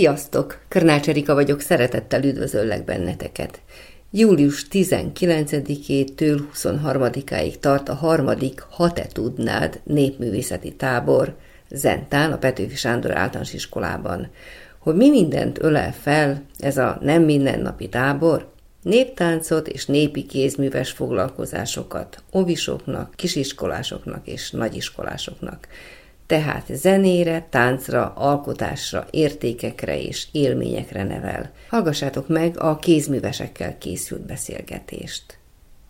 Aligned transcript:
Sziasztok! 0.00 0.58
Körnács 0.68 1.08
Erika 1.08 1.34
vagyok, 1.34 1.60
szeretettel 1.60 2.24
üdvözöllek 2.24 2.84
benneteket. 2.84 3.60
Július 4.10 4.66
19-től 4.70 6.40
23-áig 6.54 7.54
tart 7.58 7.88
a 7.88 7.94
harmadik 7.94 8.60
Ha 8.70 8.92
te 8.92 9.06
tudnád 9.12 9.80
népművészeti 9.84 10.74
tábor 10.74 11.36
Zentán, 11.70 12.32
a 12.32 12.38
Petőfi 12.38 12.76
Sándor 12.76 13.16
általános 13.16 13.52
iskolában. 13.52 14.30
Hogy 14.78 14.94
mi 14.94 15.10
mindent 15.10 15.62
ölel 15.62 15.92
fel 15.92 16.42
ez 16.58 16.76
a 16.76 16.98
nem 17.00 17.22
mindennapi 17.22 17.88
tábor, 17.88 18.50
néptáncot 18.82 19.68
és 19.68 19.86
népi 19.86 20.26
kézműves 20.26 20.90
foglalkozásokat 20.90 22.22
ovisoknak, 22.30 23.14
kisiskolásoknak 23.16 24.26
és 24.26 24.50
nagyiskolásoknak. 24.50 25.68
Tehát 26.30 26.66
zenére, 26.72 27.46
táncra, 27.50 28.12
alkotásra, 28.16 29.06
értékekre 29.10 30.00
és 30.00 30.26
élményekre 30.32 31.04
nevel. 31.04 31.50
Hallgassátok 31.68 32.28
meg 32.28 32.58
a 32.58 32.76
kézművesekkel 32.76 33.78
készült 33.78 34.26
beszélgetést. 34.26 35.22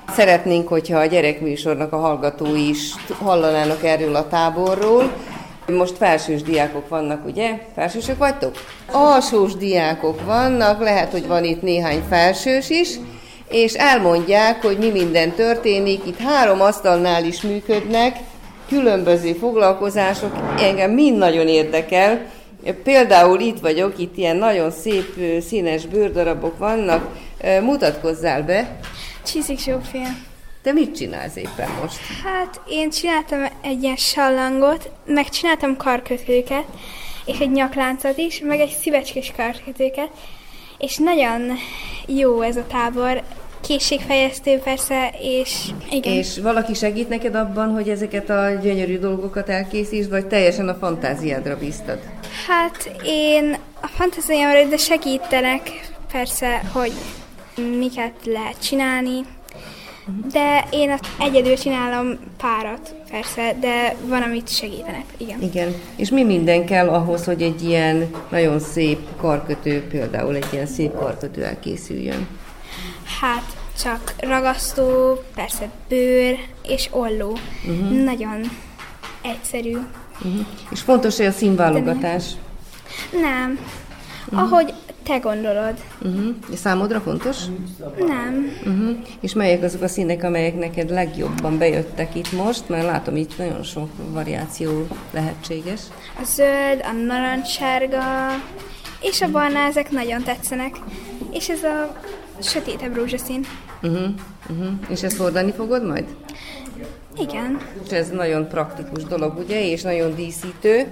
Szeretnénk, 0.09 0.69
hogyha 0.69 0.99
a 0.99 1.07
gyerekműsornak 1.07 1.93
a 1.93 1.97
hallgatói 1.97 2.69
is 2.69 2.95
hallanának 3.19 3.85
erről 3.85 4.15
a 4.15 4.29
táborról. 4.29 5.13
Most 5.67 5.97
felsős 5.97 6.43
diákok 6.43 6.89
vannak, 6.89 7.27
ugye? 7.27 7.59
Felsősök 7.75 8.19
vagytok? 8.19 8.55
Alsós 8.93 9.55
diákok 9.55 10.25
vannak, 10.25 10.81
lehet, 10.81 11.11
hogy 11.11 11.27
van 11.27 11.45
itt 11.45 11.63
néhány 11.63 12.03
felsős 12.09 12.71
is, 12.71 12.89
és 13.49 13.75
elmondják, 13.75 14.63
hogy 14.63 14.79
mi 14.79 14.91
minden 14.91 15.31
történik. 15.33 16.07
Itt 16.07 16.19
három 16.19 16.61
asztalnál 16.61 17.25
is 17.25 17.43
működnek, 17.43 18.17
különböző 18.71 19.33
foglalkozások, 19.33 20.37
engem 20.59 20.91
mind 20.91 21.19
nagyon 21.19 21.49
érdekel. 21.49 22.27
Például 22.83 23.41
itt 23.41 23.59
vagyok, 23.59 23.99
itt 23.99 24.17
ilyen 24.17 24.37
nagyon 24.37 24.71
szép 24.71 25.15
színes 25.47 25.87
bőrdarabok 25.87 26.59
vannak. 26.59 27.09
Mutatkozzál 27.63 28.43
be, 28.43 28.81
Csízik 29.27 29.59
Zsófia. 29.59 30.09
te 30.63 30.73
mit 30.73 30.97
csinálsz 30.97 31.37
éppen 31.37 31.69
most? 31.81 31.99
Hát 32.25 32.61
én 32.69 32.91
csináltam 32.91 33.45
egy 33.63 33.83
ilyen 33.83 33.97
sallangot, 33.97 34.91
meg 35.07 35.29
csináltam 35.29 35.77
karkötőket, 35.77 36.65
és 37.25 37.39
egy 37.39 37.51
nyakláncot 37.51 38.19
is, 38.19 38.41
meg 38.41 38.61
egy 38.61 38.77
szívecskés 38.81 39.33
karkötőket, 39.37 40.09
és 40.79 40.97
nagyon 40.97 41.53
jó 42.07 42.41
ez 42.41 42.57
a 42.57 42.67
tábor, 42.67 43.23
készségfejeztő 43.61 44.59
persze, 44.59 45.11
és 45.21 45.69
igen. 45.91 46.13
És 46.13 46.39
valaki 46.39 46.75
segít 46.75 47.09
neked 47.09 47.35
abban, 47.35 47.69
hogy 47.69 47.89
ezeket 47.89 48.31
a 48.31 48.51
gyönyörű 48.63 48.99
dolgokat 48.99 49.49
elkészítsd, 49.49 50.11
vagy 50.11 50.27
teljesen 50.27 50.69
a 50.69 50.75
fantáziádra 50.75 51.57
bíztad? 51.57 51.99
Hát 52.47 52.91
én 53.05 53.57
a 53.81 53.87
fantáziámra, 53.87 54.65
de 54.69 54.77
segítenek 54.77 55.91
persze, 56.13 56.63
hogy 56.73 56.93
miket 57.79 58.15
lehet 58.25 58.63
csinálni, 58.63 59.25
de 60.33 60.65
én 60.71 60.91
azt 60.91 61.07
egyedül 61.19 61.57
csinálom 61.57 62.19
párat, 62.37 62.95
persze, 63.11 63.57
de 63.61 63.97
van, 64.05 64.23
amit 64.23 64.49
segítenek, 64.49 65.05
igen. 65.17 65.43
Igen. 65.43 65.75
És 65.97 66.11
mi 66.11 66.25
minden 66.25 66.67
kell 66.67 66.89
ahhoz, 66.89 67.25
hogy 67.25 67.43
egy 67.43 67.63
ilyen 67.63 68.11
nagyon 68.31 68.59
szép 68.59 68.99
karkötő, 69.17 69.87
például 69.89 70.35
egy 70.35 70.47
ilyen 70.53 70.67
szép 70.67 70.95
karkötő 70.95 71.45
elkészüljön? 71.45 72.29
Hát 73.21 73.57
csak 73.83 74.15
ragasztó, 74.19 75.19
persze 75.35 75.71
bőr 75.89 76.39
és 76.63 76.89
olló. 76.91 77.39
Uh-huh. 77.69 78.05
Nagyon 78.05 78.41
egyszerű. 79.23 79.77
Uh-huh. 80.25 80.47
És 80.71 80.81
fontos, 80.81 81.17
hogy 81.17 81.27
a 81.27 81.31
színválogatás. 81.31 82.25
Nem. 83.13 83.59
Uh-huh. 84.27 84.43
Ahogy 84.43 84.75
te 85.03 85.19
gondolod. 85.19 85.75
Uh-huh. 86.03 86.35
És 86.53 86.59
számodra 86.59 87.01
fontos? 87.01 87.37
Nem. 87.99 88.53
Uh-huh. 88.67 88.97
És 89.21 89.33
melyek 89.33 89.63
azok 89.63 89.83
a 89.83 89.89
színek, 89.89 90.23
amelyek 90.23 90.59
neked 90.59 90.91
legjobban 90.91 91.59
bejöttek 91.59 92.15
itt 92.15 92.33
most? 92.33 92.69
Mert 92.69 92.85
látom, 92.85 93.17
itt 93.17 93.39
nagyon 93.39 93.63
sok 93.63 93.91
variáció 94.13 94.87
lehetséges. 95.11 95.81
A 96.21 96.25
zöld, 96.25 96.81
a 96.83 96.93
narancssárga 97.07 98.03
és 99.01 99.21
a 99.21 99.31
barna, 99.31 99.59
ezek 99.59 99.91
nagyon 99.91 100.23
tetszenek. 100.23 100.77
És 101.33 101.49
ez 101.49 101.63
a 101.63 102.01
sötétebb 102.43 102.97
rózsaszín. 102.97 103.47
Uh-huh. 103.83 104.09
Uh-huh. 104.51 104.73
És 104.89 105.03
ezt 105.03 105.17
hordani 105.17 105.53
fogod 105.53 105.87
majd? 105.87 106.05
Igen. 107.19 107.61
És 107.85 107.91
ez 107.91 108.09
nagyon 108.09 108.49
praktikus 108.49 109.05
dolog, 109.05 109.39
ugye, 109.39 109.71
és 109.71 109.83
nagyon 109.83 110.15
díszítő, 110.15 110.87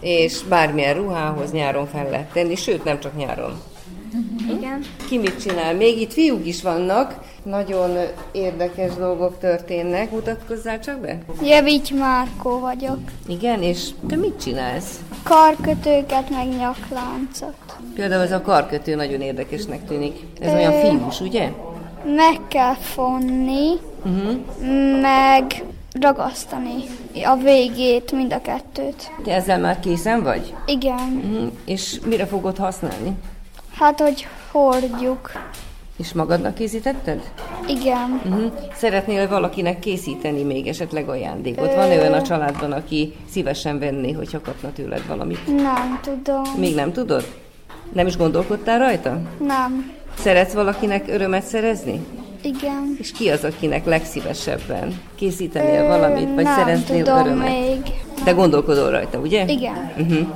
és 0.00 0.42
bármilyen 0.48 0.94
ruhához 0.94 1.52
nyáron 1.52 1.86
fel 1.86 2.10
lehet 2.10 2.32
tenni, 2.32 2.54
sőt, 2.54 2.84
nem 2.84 3.00
csak 3.00 3.16
nyáron. 3.16 3.60
Igen. 4.56 4.84
Ki 5.08 5.18
mit 5.18 5.40
csinál? 5.40 5.74
Még 5.74 6.00
itt 6.00 6.12
fiúk 6.12 6.46
is 6.46 6.62
vannak, 6.62 7.20
nagyon 7.42 7.96
érdekes 8.32 8.94
dolgok 8.94 9.38
történnek. 9.38 10.10
Mutatkozzál 10.10 10.80
csak 10.80 11.00
be? 11.00 11.18
Javíts 11.42 11.92
Márkó 11.92 12.58
vagyok. 12.58 12.98
Igen, 13.26 13.62
és 13.62 13.88
te 14.08 14.16
mit 14.16 14.42
csinálsz? 14.42 15.00
Karkötőket, 15.22 16.30
meg 16.30 16.48
nyakláncot. 16.48 17.63
Például 17.94 18.22
ez 18.22 18.32
a 18.32 18.40
karkötő 18.40 18.94
nagyon 18.94 19.20
érdekesnek 19.20 19.84
tűnik. 19.86 20.16
Ez 20.40 20.52
olyan 20.52 20.72
fiús, 20.72 21.20
ugye? 21.20 21.50
Meg 22.04 22.40
kell 22.48 22.74
fonni, 22.74 23.70
Uh-huh. 24.06 25.00
meg 25.00 25.64
ragasztani 26.00 26.74
a 27.24 27.36
végét, 27.36 28.12
mind 28.12 28.32
a 28.32 28.40
kettőt. 28.40 29.10
Te 29.24 29.32
ezzel 29.34 29.58
már 29.58 29.80
készen 29.80 30.22
vagy? 30.22 30.54
Igen. 30.66 31.22
Uh-huh. 31.24 31.50
És 31.64 32.00
mire 32.06 32.26
fogod 32.26 32.56
használni? 32.56 33.12
Hát, 33.78 34.00
hogy 34.00 34.26
hordjuk. 34.50 35.30
És 35.96 36.12
magadnak 36.12 36.54
készítetted? 36.54 37.30
Igen. 37.66 38.20
Uh-huh. 38.24 38.52
Szeretnél 38.74 39.28
valakinek 39.28 39.78
készíteni 39.78 40.42
még 40.42 40.66
esetleg 40.66 41.08
ajándékot? 41.08 41.74
Van 41.74 41.90
olyan 41.90 42.12
a 42.12 42.22
családban, 42.22 42.72
aki 42.72 43.14
szívesen 43.30 43.78
venné, 43.78 44.12
hogyha 44.12 44.40
kapna 44.40 44.72
tőled 44.72 45.06
valamit? 45.06 45.46
Nem 45.46 46.00
tudom. 46.02 46.42
Még 46.58 46.74
nem 46.74 46.92
tudod? 46.92 47.24
Nem 47.94 48.06
is 48.06 48.16
gondolkodtál 48.16 48.78
rajta? 48.78 49.20
Nem. 49.46 49.92
Szeretsz 50.18 50.52
valakinek 50.52 51.04
örömet 51.08 51.42
szerezni? 51.42 52.06
Igen. 52.42 52.96
És 52.98 53.12
ki 53.12 53.28
az, 53.28 53.44
akinek 53.44 53.84
legszívesebben 53.84 55.00
készítenél 55.14 55.86
valamit, 55.86 56.34
vagy 56.34 56.44
nem 56.44 56.58
szereznél 56.58 57.04
tudom 57.04 57.18
örömet? 57.18 57.48
még. 57.48 57.80
De 58.24 58.30
gondolkodol 58.30 58.90
rajta, 58.90 59.18
ugye? 59.18 59.44
Igen. 59.46 59.92
Uh-huh. 59.98 60.26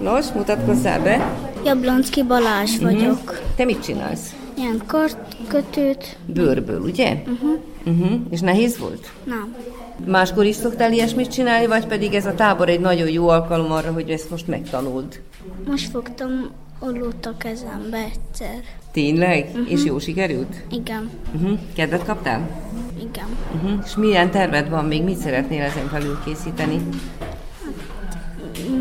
Nos, 0.00 0.26
mutatkozzál 0.34 1.02
be. 1.02 1.32
Jablonszki 1.64 2.22
Balázs 2.22 2.78
vagyok. 2.78 3.40
Te 3.56 3.64
mit 3.64 3.82
csinálsz? 3.82 4.34
Ilyen 4.56 4.82
kartkötőt? 4.86 6.16
Bőrből, 6.26 6.80
ugye? 6.80 7.12
Uh-huh. 7.12 7.58
Uh-huh. 7.86 8.20
És 8.30 8.40
nehéz 8.40 8.78
volt? 8.78 9.12
Nem. 9.24 9.54
Máskor 10.06 10.44
is 10.44 10.54
szoktál 10.54 10.92
ilyesmit 10.92 11.32
csinálni, 11.32 11.66
vagy 11.66 11.86
pedig 11.86 12.14
ez 12.14 12.26
a 12.26 12.34
tábor 12.34 12.68
egy 12.68 12.80
nagyon 12.80 13.08
jó 13.08 13.28
alkalom 13.28 13.72
arra, 13.72 13.92
hogy 13.92 14.10
ezt 14.10 14.30
most 14.30 14.46
megtanuld? 14.46 15.20
Most 15.66 15.90
fogtam 15.90 16.50
ollót 16.78 17.26
a 17.26 17.36
kezembe 17.38 17.96
egyszer. 17.96 18.60
Tényleg? 18.92 19.46
Uh-huh. 19.52 19.70
És 19.70 19.84
jó 19.84 19.98
sikerült? 19.98 20.54
Igen, 20.70 21.10
Uh-huh. 21.34 21.58
Kedvet 21.74 22.04
kaptál? 22.04 22.48
igen. 22.98 23.26
Uh-huh. 23.54 23.82
És 23.86 23.96
milyen 23.96 24.30
terved 24.30 24.68
van 24.68 24.84
még? 24.84 25.02
Mit 25.02 25.16
szeretnél 25.18 25.62
ezen 25.62 25.88
felül 25.88 26.18
készíteni? 26.24 26.80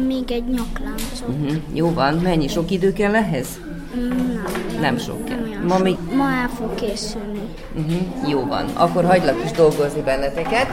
Még 0.07 0.31
egy 0.31 0.43
nyakláncot. 0.43 1.27
Uh-huh. 1.27 1.55
Jó 1.73 1.93
van. 1.93 2.13
Mennyi? 2.13 2.47
Sok 2.47 2.71
idő 2.71 2.93
kell 2.93 3.15
ehhez? 3.15 3.47
Nem, 3.93 4.81
Nem 4.81 4.97
sok 4.97 5.25
kell. 5.25 5.39
olyan 5.43 5.61
Ma 5.63 5.73
sok. 5.75 5.83
még 5.83 5.97
Ma 6.15 6.31
el 6.31 6.47
fog 6.49 6.75
készülni. 6.75 7.41
Uh-huh. 7.75 8.29
Jó 8.29 8.45
van, 8.45 8.65
akkor 8.73 9.05
hagylak 9.05 9.43
is 9.45 9.51
dolgozni 9.51 10.01
benneteket. 10.01 10.67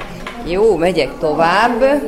Jó, 0.46 0.76
megyek 0.76 1.18
tovább. 1.18 2.02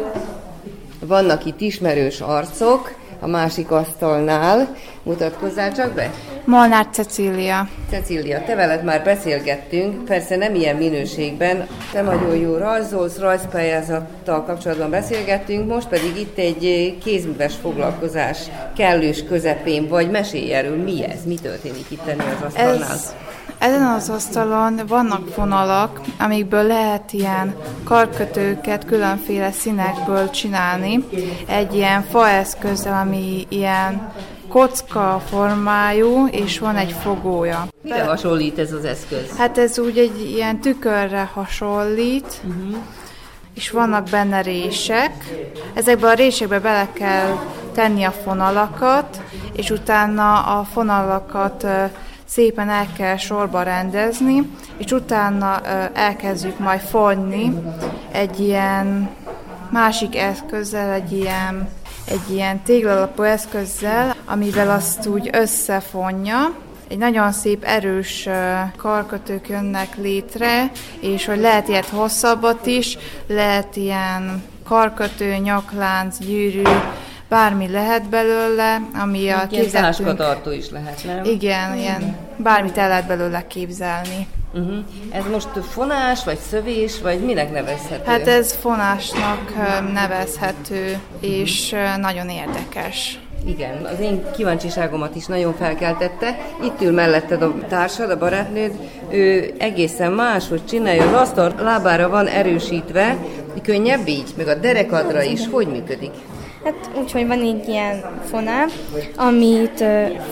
Vannak 1.07 1.45
itt 1.45 1.61
ismerős 1.61 2.21
arcok. 2.21 2.95
A 3.27 3.29
másik 3.29 3.71
asztalnál. 3.71 4.77
Mutatkozzál 5.03 5.73
csak 5.73 5.93
be! 5.93 6.11
Molnár 6.45 6.87
Cecília. 6.93 7.69
Cecília, 7.91 8.43
te 8.45 8.55
veled 8.55 8.85
már 8.85 9.05
beszélgettünk, 9.05 10.05
persze 10.05 10.37
nem 10.37 10.55
ilyen 10.55 10.77
minőségben, 10.77 11.67
te 11.93 12.03
nagyon 12.03 12.37
jó 12.37 12.57
rajzolsz, 12.57 13.19
rajzpályázattal 13.19 14.45
kapcsolatban 14.45 14.91
beszélgettünk, 14.91 15.69
most 15.69 15.89
pedig 15.89 16.17
itt 16.17 16.39
egy 16.39 16.97
kézműves 17.05 17.55
foglalkozás 17.55 18.39
kellős 18.77 19.25
közepén 19.25 19.89
vagy, 19.89 20.11
mesélj 20.11 20.53
erről, 20.53 20.83
mi 20.83 21.05
ez, 21.05 21.25
mi 21.25 21.35
történik 21.35 21.91
itt 21.91 22.07
ennél 22.07 22.35
az 22.37 22.47
asztalnál? 22.47 22.93
Ez, 22.93 23.15
ezen 23.59 23.83
az 23.83 24.09
asztalon 24.09 24.81
vannak 24.89 25.35
vonalak, 25.35 26.01
amikből 26.19 26.63
lehet 26.63 27.13
ilyen 27.13 27.55
karkötőket 27.85 28.85
különféle 28.85 29.53
színekből 29.53 30.31
csinálni. 30.31 31.05
Egy 31.47 31.75
ilyen 31.75 32.03
faeszközzel, 32.03 33.01
ami 33.01 33.47
ilyen 33.49 34.13
kocka 34.49 35.23
formájú, 35.29 36.27
és 36.27 36.59
van 36.59 36.77
egy 36.77 36.93
fogója. 36.93 37.67
Mire 37.83 38.05
hasonlít 38.05 38.59
ez 38.59 38.73
az 38.73 38.85
eszköz? 38.85 39.37
Hát 39.37 39.59
ez 39.59 39.79
úgy 39.79 39.99
egy 39.99 40.31
ilyen 40.35 40.61
tükörre 40.61 41.31
hasonlít, 41.35 42.41
uh-huh. 42.45 42.77
és 43.55 43.71
vannak 43.71 44.09
benne 44.11 44.41
rések. 44.41 45.13
Ezekbe 45.75 46.09
a 46.09 46.15
résekbe 46.15 46.61
bele 46.61 46.89
kell 46.93 47.37
tenni 47.75 48.05
a 48.05 48.11
fonalakat, 48.11 49.21
és 49.53 49.71
utána 49.71 50.41
a 50.59 50.65
fonalakat 50.65 51.67
szépen 52.27 52.69
el 52.69 52.87
kell 52.97 53.17
sorba 53.17 53.63
rendezni, 53.63 54.51
és 54.77 54.91
utána 54.91 55.61
elkezdjük 55.93 56.59
majd 56.59 56.81
fonni 56.81 57.53
egy 58.13 58.41
ilyen 58.41 59.11
másik 59.71 60.17
eszközzel, 60.17 60.93
egy 60.93 61.13
ilyen 61.13 61.69
egy 62.07 62.35
ilyen 62.35 62.63
téglalapú 62.63 63.23
eszközzel, 63.23 64.15
amivel 64.25 64.71
azt 64.71 65.07
úgy 65.07 65.31
összefonja, 65.33 66.55
egy 66.89 66.99
nagyon 66.99 67.33
szép, 67.33 67.65
erős 67.65 68.29
karkötők 68.77 69.49
jönnek 69.49 69.97
létre, 69.97 70.71
és 71.01 71.25
hogy 71.25 71.41
lehet 71.41 71.69
ilyet 71.69 71.89
hosszabbat 71.89 72.67
is, 72.67 72.99
lehet 73.27 73.77
ilyen 73.77 74.43
karkötő, 74.65 75.37
nyaklánc, 75.37 76.19
gyűrű, 76.19 76.63
bármi 77.29 77.69
lehet 77.69 78.09
belőle, 78.09 78.81
ami 78.95 79.29
a 79.29 79.47
Ilyen 79.51 79.71
táskatartó 79.71 80.51
is 80.51 80.71
lehet, 80.71 81.05
nem? 81.05 81.25
Igen, 81.25 81.79
ilyen 81.79 82.17
bármit 82.37 82.79
el 82.79 82.89
lehet 82.89 83.07
belőle 83.07 83.47
képzelni. 83.47 84.27
Uh-huh. 84.55 84.77
Ez 85.11 85.25
most 85.33 85.49
fonás, 85.71 86.25
vagy 86.25 86.39
szövés, 86.39 87.01
vagy 87.01 87.21
minek 87.21 87.53
nevezhető? 87.53 88.11
Hát 88.11 88.27
ez 88.27 88.53
fonásnak 88.53 89.53
nevezhető, 89.93 90.99
és 91.21 91.73
ö, 91.73 91.97
nagyon 92.01 92.29
érdekes. 92.29 93.19
Igen, 93.47 93.85
az 93.85 94.01
én 94.01 94.25
kíváncsiságomat 94.37 95.15
is 95.15 95.27
nagyon 95.27 95.55
felkeltette. 95.55 96.39
Itt 96.63 96.83
ül 96.83 96.93
melletted 96.93 97.43
a 97.43 97.55
társad, 97.69 98.11
a 98.11 98.19
barátnőd, 98.19 98.73
ő 99.11 99.55
egészen 99.59 100.13
más, 100.13 100.49
hogy 100.49 100.65
csinálja. 100.65 101.07
Az 101.07 101.13
asztal 101.13 101.55
lábára 101.61 102.09
van 102.09 102.27
erősítve, 102.27 103.17
könnyebb 103.63 104.09
így, 104.09 104.35
meg 104.37 104.49
a 104.49 104.55
derekadra 104.55 105.23
is. 105.23 105.41
Hogy 105.51 105.67
működik? 105.67 106.13
Hát 106.67 106.91
úgy, 106.99 107.13
hogy 107.13 107.27
van 107.27 107.41
egy 107.41 107.69
ilyen 107.69 108.21
fonál, 108.31 108.69
amit 109.17 109.85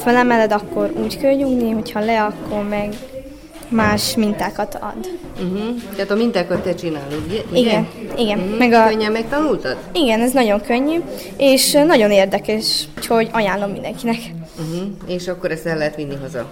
felemeled, 0.03 0.53
akkor 0.53 0.93
úgy 1.03 1.19
kell 1.19 1.35
nyugni, 1.35 1.71
hogyha 1.71 2.01
le, 2.01 2.23
akkor 2.23 2.69
meg 2.69 2.95
más 3.69 4.17
mintákat 4.17 4.75
ad. 4.75 5.09
Uh-huh. 5.43 5.83
Tehát 5.95 6.11
a 6.11 6.15
mintákat 6.15 6.63
te 6.63 6.75
csinálod, 6.75 7.23
ugye? 7.27 7.61
Igen, 7.61 7.89
igen. 8.17 8.39
Uh-huh. 8.39 8.59
Meg 8.59 8.73
a, 8.73 8.87
Könnyen 8.89 9.13
megtanultad? 9.13 9.77
igen, 9.93 10.21
ez 10.21 10.33
nagyon 10.33 10.61
könnyű, 10.61 11.01
és 11.37 11.73
nagyon 11.73 12.11
érdekes, 12.11 12.89
úgyhogy 12.97 13.29
ajánlom 13.33 13.71
mindenkinek. 13.71 14.19
Uh-huh. 14.59 14.87
És 15.07 15.29
akkor 15.29 15.51
ezt 15.51 15.67
el 15.67 15.77
lehet 15.77 15.97
vinni 15.97 16.15
haza. 16.15 16.47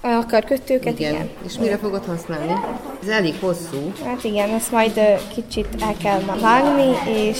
A 0.00 0.26
karkötőket, 0.28 0.98
igen. 0.98 1.12
igen. 1.12 1.28
És 1.46 1.58
mire 1.58 1.76
fogod 1.76 2.04
használni? 2.06 2.52
Ez 3.02 3.08
elég 3.08 3.34
hosszú. 3.40 3.92
Hát 4.04 4.24
igen, 4.24 4.48
ezt 4.48 4.70
majd 4.70 5.00
kicsit 5.34 5.66
el 5.80 5.94
kell 6.02 6.20
vágni, 6.40 6.96
és 7.20 7.38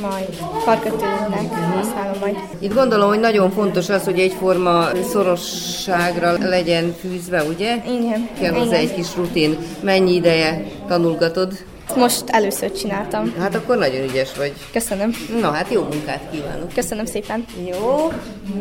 majd 0.00 0.38
karkötőnek 0.64 1.52
használom 1.74 2.18
majd. 2.20 2.36
Itt 2.58 2.74
gondolom, 2.74 3.08
hogy 3.08 3.20
nagyon 3.20 3.50
fontos 3.50 3.88
az, 3.88 4.04
hogy 4.04 4.18
egyforma 4.18 4.88
szorosságra 5.10 6.48
legyen 6.48 6.94
fűzve, 7.00 7.42
ugye? 7.42 7.76
Igen. 7.86 8.28
Kell 8.40 8.52
hozzá 8.52 8.76
egy 8.76 8.94
kis 8.94 9.16
rutin. 9.16 9.58
Mennyi 9.80 10.14
ideje 10.14 10.64
tanulgatod? 10.88 11.52
Most 11.96 12.24
először 12.26 12.72
csináltam. 12.72 13.34
Hát 13.38 13.54
akkor 13.54 13.76
nagyon 13.78 14.08
ügyes 14.08 14.36
vagy. 14.36 14.52
Köszönöm. 14.72 15.10
Na 15.40 15.50
hát 15.50 15.72
jó 15.72 15.82
munkát 15.82 16.20
kívánok. 16.30 16.72
Köszönöm 16.74 17.04
szépen. 17.04 17.44
Jó, 17.70 18.12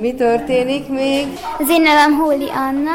mi 0.02 0.14
történik 0.14 0.88
még? 0.88 1.28
Az 1.60 1.70
én 1.70 1.82
nevem 1.82 2.14
Hóli 2.14 2.50
Anna. 2.50 2.92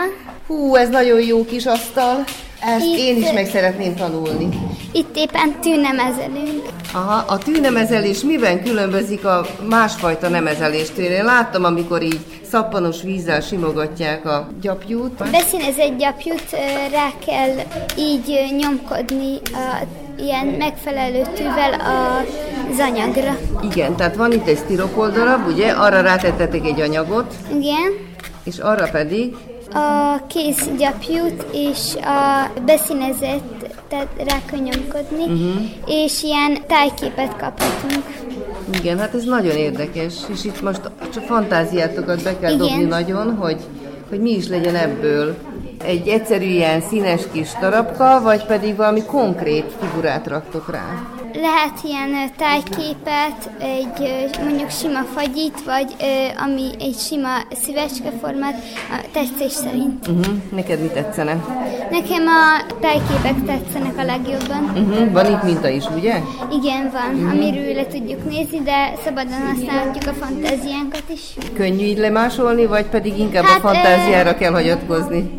Hú, 0.47 0.77
ez 0.77 0.89
nagyon 0.89 1.21
jó 1.21 1.45
kis 1.45 1.67
asztal. 1.67 2.25
Ezt 2.67 2.85
Itt- 2.85 2.99
én 2.99 3.17
is 3.17 3.33
meg 3.33 3.47
szeretném 3.47 3.95
tanulni. 3.95 4.49
Itt 4.93 5.17
éppen 5.17 5.61
tűnemezelünk. 5.61 6.63
Aha, 6.93 7.25
a 7.29 7.39
tűnemezelés 7.39 8.23
miben 8.23 8.63
különbözik 8.63 9.25
a 9.25 9.47
másfajta 9.69 10.29
nemezeléstől? 10.29 11.05
Én 11.05 11.25
láttam, 11.25 11.65
amikor 11.65 12.03
így 12.03 12.21
szappanos 12.51 13.03
vízzel 13.03 13.41
simogatják 13.41 14.27
a 14.27 14.49
gyapjút. 14.61 15.31
Beszínezett 15.31 15.99
gyapjút 15.99 16.51
rá 16.93 17.09
kell 17.27 17.55
így 17.99 18.55
nyomkodni 18.59 19.39
a, 19.53 19.85
ilyen 20.19 20.47
megfelelő 20.47 21.23
tűvel 21.35 21.73
az 22.71 22.79
anyagra. 22.79 23.39
Igen, 23.71 23.97
tehát 23.97 24.17
van 24.17 24.33
itt 24.33 24.47
egy 24.47 24.57
sztiropor 24.57 25.13
darab, 25.13 25.47
ugye? 25.47 25.71
Arra 25.71 26.01
rátettetek 26.01 26.65
egy 26.65 26.81
anyagot, 26.81 27.35
Igen. 27.49 27.93
és 28.45 28.59
arra 28.59 28.89
pedig 28.91 29.35
A 29.75 30.21
kész 30.27 30.69
gyapjút 30.79 31.47
és 31.53 31.95
a 31.95 32.51
beszínezettet 32.65 34.09
rá 34.17 34.45
kell 34.51 34.59
nyomkodni, 34.59 35.23
uh-huh. 35.23 35.63
és 35.87 36.23
ilyen 36.23 36.59
tájképet 36.67 37.37
kaphatunk. 37.37 38.05
Igen, 38.81 38.99
hát 38.99 39.15
ez 39.15 39.25
nagyon 39.25 39.57
érdekes, 39.57 40.15
és 40.33 40.45
itt 40.45 40.63
most 40.63 40.81
csak 41.13 41.25
fantáziátokat 41.25 42.23
be 42.23 42.39
kell 42.39 42.53
Igen. 42.53 42.67
dobni 42.67 42.85
nagyon, 42.85 43.37
hogy, 43.37 43.61
hogy 44.09 44.21
mi 44.21 44.31
is 44.31 44.49
legyen 44.49 44.75
ebből. 44.75 45.37
Egy 45.85 46.09
egyszerű 46.09 46.45
ilyen 46.45 46.81
színes 46.81 47.23
kis 47.33 47.49
darabka, 47.61 48.21
vagy 48.23 48.47
pedig 48.47 48.77
valami 48.77 49.03
konkrét 49.05 49.73
figurát 49.81 50.27
raktok 50.27 50.71
rá. 50.71 51.07
Lehet 51.35 51.79
ilyen 51.85 52.11
ö, 52.11 52.25
tájképet, 52.37 53.51
egy 53.59 54.01
ö, 54.01 54.45
mondjuk 54.45 54.71
sima 54.71 55.03
fagyit, 55.15 55.65
vagy 55.65 55.95
ö, 56.01 56.43
ami 56.45 56.71
egy 56.81 56.97
sima 56.99 57.29
szívecskeformát 57.63 58.63
a 58.91 59.05
tetszés 59.13 59.53
szerint. 59.53 60.07
Uh-huh. 60.09 60.35
Neked 60.55 60.81
mi 60.81 60.87
tetszene? 60.89 61.33
Nekem 61.91 62.27
a 62.27 62.73
tájképek 62.81 63.45
tetszenek 63.47 63.99
a 63.99 64.05
legjobban. 64.05 64.65
Uh-huh. 64.65 65.13
Van 65.13 65.27
itt 65.27 65.43
minta 65.43 65.69
is, 65.69 65.85
ugye? 65.97 66.15
Igen, 66.61 66.91
van, 66.93 67.29
amiről 67.31 67.75
le 67.75 67.87
tudjuk 67.87 68.25
nézni, 68.31 68.63
de 68.63 68.93
szabadon 69.05 69.47
használhatjuk 69.47 70.17
a 70.17 70.25
fantáziánkat 70.25 71.05
is. 71.13 71.21
Könnyű 71.55 71.85
így 71.85 71.99
lemásolni, 71.99 72.67
vagy 72.67 72.87
pedig 72.87 73.19
inkább 73.19 73.45
Hát, 73.45 73.59
a 73.59 73.61
fantáziára 73.61 74.35
kell 74.35 74.53
hagyatkozni? 74.53 75.31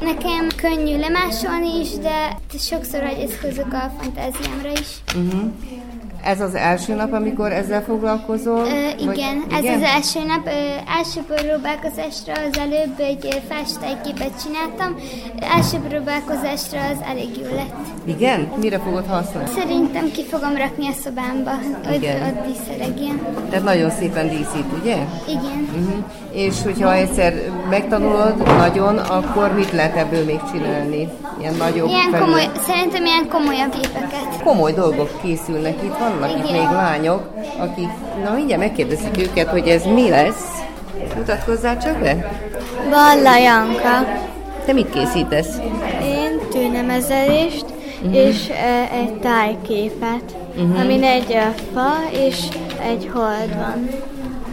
Nekem 0.00 0.46
könnyű 0.56 0.98
lemásolni 0.98 1.80
is, 1.80 1.90
de 1.90 2.36
sokszor 2.58 3.00
hagyatkozok 3.02 3.72
a 3.72 3.92
fantáziámra 4.00 4.70
is. 4.80 4.88
Uh-huh. 5.16 5.50
Ez 6.24 6.40
az 6.40 6.54
első 6.54 6.94
nap, 6.94 7.12
amikor 7.12 7.52
ezzel 7.52 7.82
foglalkozol? 7.82 8.58
Ö, 8.66 9.04
Vagy- 9.04 9.16
igen, 9.16 9.44
ez 9.50 9.64
az 9.64 9.82
első 9.82 10.24
nap. 10.26 10.46
Ö, 10.46 10.50
első 10.98 11.20
próbálkozásra 11.26 12.32
az 12.32 12.58
előbb 12.58 12.98
egy 12.98 13.26
ö, 13.26 13.54
fástájképet 13.54 14.42
csináltam. 14.42 14.96
Első 15.56 15.76
próbálkozásra 15.88 16.80
az 16.80 16.96
elég 17.08 17.28
jó 17.36 17.54
lett. 17.54 17.74
Igen? 18.04 18.52
Mire 18.60 18.78
fogod 18.78 19.06
használni? 19.06 19.48
Szerintem 19.58 20.10
ki 20.10 20.24
fogom 20.24 20.56
rakni 20.56 20.86
a 20.88 20.92
szobámba, 21.04 21.50
hogy 21.84 21.94
Igen. 21.94 22.22
ott 22.22 22.46
díszeregjen. 22.46 23.20
Tehát 23.50 23.64
nagyon 23.64 23.90
szépen 23.90 24.28
díszít, 24.28 24.66
ugye? 24.80 24.96
Igen. 25.28 25.68
Uh-huh. 25.78 26.04
És 26.38 26.62
hogyha 26.64 26.94
egyszer 26.94 27.34
megtanulod 27.70 28.56
nagyon, 28.58 28.98
akkor 28.98 29.52
mit 29.54 29.72
lehet 29.72 29.96
ebből 29.96 30.24
még 30.24 30.40
csinálni? 30.52 31.08
Ilyen 31.40 31.54
nagyobb 31.54 31.88
Ilyen 31.88 32.10
felület- 32.10 32.20
komoly, 32.24 32.48
szerintem 32.66 33.04
ilyen 33.04 33.28
komolyabb 33.28 33.70
képeket. 33.72 34.42
komoly 34.44 34.72
dolgok 34.72 35.10
készülnek 35.22 35.82
itt. 35.82 35.98
Vannak 35.98 36.30
itt 36.38 36.48
Igen. 36.48 36.60
még 36.60 36.70
lányok, 36.72 37.28
akik, 37.58 37.88
na 38.24 38.34
mindjárt 38.34 38.60
megkérdezik 38.60 39.18
őket, 39.18 39.48
hogy 39.48 39.68
ez 39.68 39.84
mi 39.84 40.08
lesz. 40.08 40.62
Mutatkozzál 41.16 41.78
csak 41.78 41.98
be. 41.98 42.30
Balla 42.90 43.36
Janka. 43.36 44.06
Te 44.66 44.72
mit 44.72 44.90
készítesz? 44.90 45.56
Én 46.02 46.38
tűnemezelést 46.50 47.64
és 48.12 48.48
e, 48.48 48.88
egy 48.96 49.12
tájképet, 49.12 50.36
uh-huh. 50.56 50.80
amin 50.80 51.02
egy 51.02 51.30
e, 51.30 51.54
fa 51.74 51.92
és 52.10 52.38
egy 52.82 53.10
hold 53.12 53.56
van. 53.56 53.88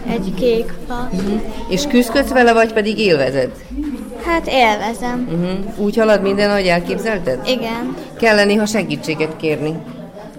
Egy 0.09 0.33
kék 0.39 0.73
fa. 0.87 1.09
Uh-huh. 1.13 1.41
És 1.69 1.87
küzdködsz 1.87 2.29
vele, 2.29 2.53
vagy 2.53 2.73
pedig 2.73 2.99
élvezed? 2.99 3.51
Hát 4.25 4.47
élvezem. 4.47 5.27
Uh-huh. 5.31 5.85
Úgy 5.85 5.97
halad 5.97 6.21
minden, 6.21 6.49
ahogy 6.49 6.67
elképzelted? 6.67 7.39
Igen. 7.47 7.95
Kell 8.19 8.45
néha 8.45 8.65
segítséget 8.65 9.35
kérni. 9.37 9.73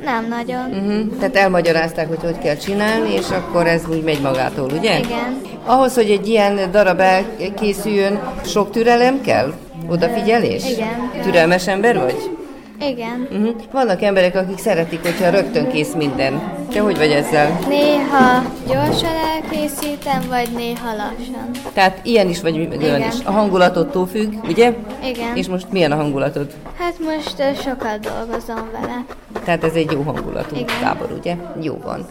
Nem 0.05 0.27
nagyon. 0.29 0.71
Uh-huh. 0.71 1.19
Tehát 1.19 1.37
elmagyarázták, 1.37 2.09
hogy 2.09 2.21
hogy 2.23 2.39
kell 2.39 2.57
csinálni, 2.57 3.13
és 3.13 3.31
akkor 3.31 3.67
ez 3.67 3.83
úgy 3.91 4.03
megy 4.03 4.21
magától, 4.21 4.71
ugye? 4.79 4.99
Igen. 4.99 5.41
Ahhoz, 5.65 5.95
hogy 5.95 6.11
egy 6.11 6.29
ilyen 6.29 6.71
darab 6.71 7.01
elkészüljön, 7.01 8.21
sok 8.45 8.71
türelem 8.71 9.21
kell? 9.21 9.53
Odafigyelés? 9.89 10.71
Igen. 10.71 11.11
Türelmes 11.23 11.67
ember 11.69 11.99
vagy? 11.99 12.36
Igen. 12.81 13.29
Uh-huh. 13.31 13.55
Vannak 13.73 14.03
emberek, 14.03 14.37
akik 14.37 14.59
szeretik, 14.59 15.03
hogyha 15.03 15.31
rögtön 15.31 15.69
kész 15.69 15.95
minden. 15.95 16.41
Te 16.73 16.81
hogy 16.81 16.97
vagy 16.97 17.11
ezzel? 17.11 17.59
Néha 17.69 18.43
gyorsan 18.69 19.15
elkészítem, 19.35 20.23
vagy 20.29 20.49
néha 20.57 20.87
lassan. 20.87 21.51
Tehát 21.73 22.01
ilyen 22.03 22.29
is 22.29 22.41
vagy, 22.41 22.57
olyan 22.57 22.81
Igen. 22.81 23.09
is. 23.09 23.25
A 23.25 23.31
hangulatottól 23.31 24.07
függ, 24.07 24.33
ugye? 24.49 24.75
Igen. 25.05 25.37
És 25.37 25.49
most 25.49 25.67
milyen 25.71 25.93
a 25.93 25.97
hangulatod? 25.97 26.55
Hát 26.79 26.95
most 26.99 27.61
sokat 27.63 28.01
dolgozom 28.01 28.69
vele. 28.73 29.05
Tehát 29.45 29.65
ez 29.65 29.75
egy 29.75 29.91
jó 29.91 30.03
hangulatú 30.03 30.55
Igen. 30.55 30.81
tábor, 30.81 31.17
ugye? 31.19 31.37
Jó 31.61 31.79
van. 31.85 32.07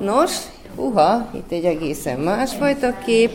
Nos, 0.00 0.32
uha, 0.74 1.28
itt 1.34 1.52
egy 1.52 1.64
egészen 1.64 2.18
másfajta 2.18 2.94
kép. 3.04 3.30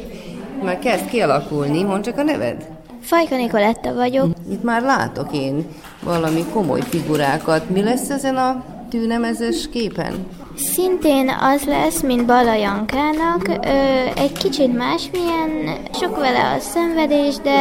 Már 0.64 0.80
kezd 0.80 1.10
kialakulni, 1.10 1.84
mondd 1.84 2.02
csak 2.02 2.18
a 2.18 2.24
neved. 2.24 2.68
Fajka 3.12 3.36
Nikoletta 3.36 3.94
vagyok. 3.94 4.28
Itt 4.52 4.64
már 4.64 4.82
látok 4.82 5.28
én 5.34 5.66
valami 6.04 6.46
komoly 6.54 6.82
figurákat. 6.90 7.70
Mi 7.70 7.84
lesz 7.84 8.10
ezen 8.10 8.36
a 8.36 8.64
tűnemezes 8.90 9.70
képen? 9.70 10.14
Szintén 10.56 11.32
az 11.42 11.64
lesz, 11.64 12.02
mint 12.02 12.26
Bala 12.26 12.54
Jankának, 12.56 13.48
ö, 13.48 13.70
egy 14.16 14.32
kicsit 14.32 14.78
másmilyen, 14.78 15.50
sok 15.94 16.16
vele 16.20 16.54
a 16.56 16.60
szenvedés, 16.60 17.36
de 17.36 17.60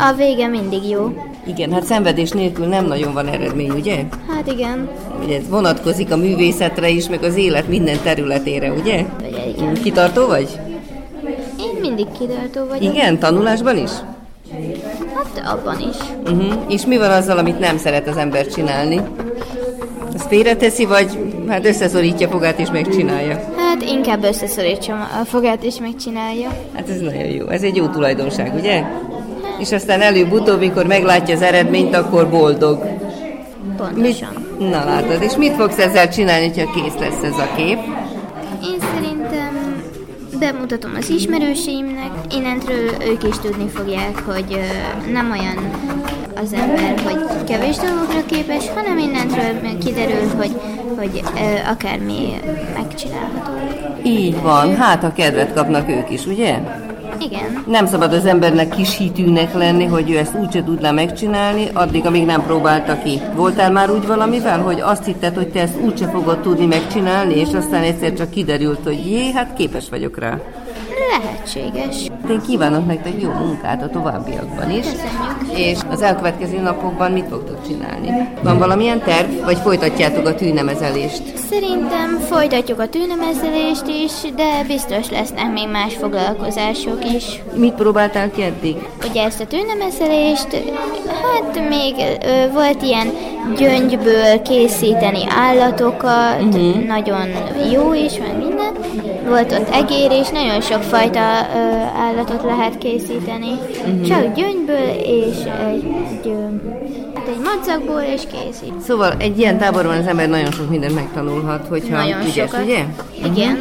a 0.00 0.12
vége 0.12 0.46
mindig 0.46 0.88
jó. 0.88 1.12
Igen, 1.46 1.72
hát 1.72 1.84
szenvedés 1.84 2.30
nélkül 2.30 2.66
nem 2.66 2.86
nagyon 2.86 3.12
van 3.12 3.26
eredmény, 3.26 3.70
ugye? 3.70 4.04
Hát 4.28 4.52
igen. 4.52 4.88
Ugye 5.24 5.36
ez 5.36 5.48
vonatkozik 5.48 6.12
a 6.12 6.16
művészetre 6.16 6.88
is, 6.88 7.08
meg 7.08 7.22
az 7.22 7.36
élet 7.36 7.68
minden 7.68 7.98
területére, 8.02 8.72
ugye? 8.72 9.04
Ugye, 9.28 9.48
igen. 9.48 9.74
Kitartó 9.74 10.26
vagy? 10.26 10.60
Én 11.60 11.80
mindig 11.80 12.06
kitartó 12.18 12.66
vagyok. 12.68 12.94
Igen, 12.94 13.18
tanulásban 13.18 13.76
is? 13.76 13.90
Hát 15.42 15.58
abban 15.58 15.80
is. 15.80 15.96
Uh-huh. 16.32 16.54
És 16.68 16.86
mi 16.86 16.98
van 16.98 17.10
azzal, 17.10 17.38
amit 17.38 17.58
nem 17.58 17.76
szeret 17.76 18.08
az 18.08 18.16
ember 18.16 18.46
csinálni? 18.46 19.00
Azt 20.14 20.26
félreteszi, 20.28 20.84
vagy 20.84 21.18
hát 21.48 21.66
összeszorítja 21.66 22.28
fogát 22.28 22.58
és 22.58 22.70
megcsinálja? 22.70 23.40
Hát 23.56 23.82
inkább 23.82 24.24
összeszorítsam 24.24 25.00
a 25.20 25.24
fogát 25.24 25.64
és 25.64 25.78
megcsinálja. 25.80 26.48
Hát 26.74 26.88
ez 26.88 27.00
nagyon 27.00 27.26
jó. 27.26 27.48
Ez 27.48 27.62
egy 27.62 27.76
jó 27.76 27.86
tulajdonság, 27.86 28.54
ugye? 28.54 28.82
És 29.58 29.72
aztán 29.72 30.00
előbb-utóbb, 30.00 30.58
mikor 30.58 30.86
meglátja 30.86 31.34
az 31.34 31.42
eredményt, 31.42 31.96
akkor 31.96 32.30
boldog. 32.30 32.82
Pontosan. 33.76 34.46
Na 34.58 34.84
látod, 34.84 35.22
és 35.22 35.36
mit 35.36 35.54
fogsz 35.54 35.78
ezzel 35.78 36.08
csinálni, 36.08 36.46
ha 36.46 36.70
kész 36.74 36.98
lesz 37.00 37.22
ez 37.22 37.38
a 37.38 37.48
kép? 37.56 37.78
Én 38.64 38.78
szerintem 38.94 39.15
bemutatom 40.38 40.94
az 40.98 41.08
ismerőseimnek, 41.08 42.10
innentről 42.30 42.90
ők 43.08 43.24
is 43.24 43.38
tudni 43.38 43.68
fogják, 43.68 44.18
hogy 44.18 44.60
nem 45.12 45.30
olyan 45.30 45.70
az 46.34 46.52
ember, 46.52 47.00
hogy 47.00 47.44
kevés 47.46 47.76
dolgokra 47.76 48.24
képes, 48.26 48.68
hanem 48.74 48.98
innentről 48.98 49.78
kiderül, 49.84 50.28
hogy, 50.36 50.60
hogy 50.96 51.22
akármi 51.70 52.40
megcsinálható. 52.74 53.52
Így 54.04 54.42
van, 54.42 54.76
hát 54.76 55.04
a 55.04 55.12
kedvet 55.12 55.54
kapnak 55.54 55.88
ők 55.88 56.10
is, 56.10 56.26
ugye? 56.26 56.58
Igen. 57.20 57.64
Nem 57.66 57.86
szabad 57.86 58.12
az 58.12 58.24
embernek 58.24 58.68
kis 58.68 58.96
hitűnek 58.96 59.54
lenni, 59.54 59.84
hogy 59.84 60.10
ő 60.10 60.16
ezt 60.16 60.34
úgyse 60.34 60.64
tudná 60.64 60.90
megcsinálni, 60.90 61.68
addig, 61.72 62.06
amíg 62.06 62.24
nem 62.24 62.42
próbálta 62.42 62.98
ki. 63.02 63.20
Voltál 63.34 63.70
már 63.70 63.90
úgy 63.90 64.06
valamivel, 64.06 64.60
hogy 64.60 64.80
azt 64.80 65.04
hitted, 65.04 65.34
hogy 65.34 65.48
te 65.48 65.60
ezt 65.60 65.80
úgyse 65.80 66.08
fogod 66.08 66.40
tudni 66.40 66.66
megcsinálni, 66.66 67.34
és 67.34 67.52
aztán 67.52 67.82
egyszer 67.82 68.12
csak 68.12 68.30
kiderült, 68.30 68.80
hogy 68.84 69.06
jé, 69.06 69.32
hát 69.32 69.54
képes 69.54 69.88
vagyok 69.88 70.18
rá. 70.18 70.38
Lehetséges. 71.10 72.10
Én 72.30 72.40
kívánok 72.46 72.86
nektek 72.86 73.22
jó 73.22 73.30
munkát 73.30 73.82
a 73.82 73.88
továbbiakban 73.88 74.70
is. 74.70 74.84
Köszönjük. 74.84 75.58
És 75.58 75.78
az 75.90 76.02
elkövetkező 76.02 76.60
napokban 76.60 77.12
mit 77.12 77.28
fogtok 77.30 77.66
csinálni? 77.66 78.28
Van 78.42 78.58
valamilyen 78.58 79.00
terv, 79.02 79.44
vagy 79.44 79.58
folytatjátok 79.58 80.26
a 80.26 80.34
tűnemezelést? 80.34 81.22
Szerintem 81.50 82.18
folytatjuk 82.28 82.80
a 82.80 82.88
tűnemezelést 82.88 83.86
is, 83.86 84.12
de 84.34 84.64
biztos 84.66 85.10
lesznek 85.10 85.52
még 85.52 85.68
más 85.68 85.94
foglalkozások 85.94 87.04
is. 87.14 87.42
Mit 87.54 87.74
próbáltál 87.74 88.30
ki 88.30 88.42
eddig? 88.42 88.76
Ugye 89.10 89.22
ezt 89.22 89.40
a 89.40 89.46
tűnemezelést, 89.46 90.64
hát 91.22 91.68
még 91.68 91.94
ö, 92.22 92.52
volt 92.52 92.82
ilyen 92.82 93.06
gyöngyből 93.56 94.42
készíteni 94.42 95.22
állatokat, 95.28 96.42
uh-huh. 96.42 96.84
nagyon 96.86 97.28
jó 97.72 97.94
is, 97.94 98.18
van 98.18 98.36
minden. 98.36 98.55
Volt 99.28 99.52
ott 99.52 99.68
egér, 99.68 100.10
és 100.10 100.28
nagyon 100.28 100.60
sok 100.60 100.82
fajta 100.82 101.20
ö, 101.54 101.58
állatot 101.96 102.42
lehet 102.42 102.78
készíteni. 102.78 103.50
Uh-huh. 103.50 104.06
Csak 104.06 104.34
gyöngyből 104.34 104.88
és 105.04 105.36
egy, 105.68 105.84
egy, 105.84 106.32
hát 107.14 107.28
egy 107.28 107.40
madzagból, 107.44 108.00
és 108.00 108.22
készít. 108.22 108.80
Szóval 108.80 109.14
egy 109.18 109.38
ilyen 109.38 109.58
táborban 109.58 109.96
az 109.98 110.06
ember 110.06 110.28
nagyon 110.28 110.50
sok 110.50 110.70
mindent 110.70 110.94
megtanulhat, 110.94 111.66
hogyha 111.68 111.96
Nagyon 111.96 112.20
ügyes, 112.20 112.50
sokat. 112.50 112.64
ugye? 112.64 112.84
Igen. 113.24 113.58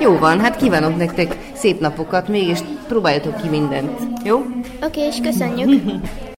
Jó 0.00 0.18
van, 0.18 0.40
hát 0.40 0.56
kívánok 0.56 0.96
nektek 0.96 1.36
szép 1.52 1.80
napokat 1.80 2.28
még, 2.28 2.48
és 2.48 2.58
próbáljatok 2.88 3.36
ki 3.42 3.48
mindent. 3.48 4.00
Jó? 4.24 4.42
Oké, 4.82 5.06
és 5.06 5.16
köszönjük. 5.22 5.82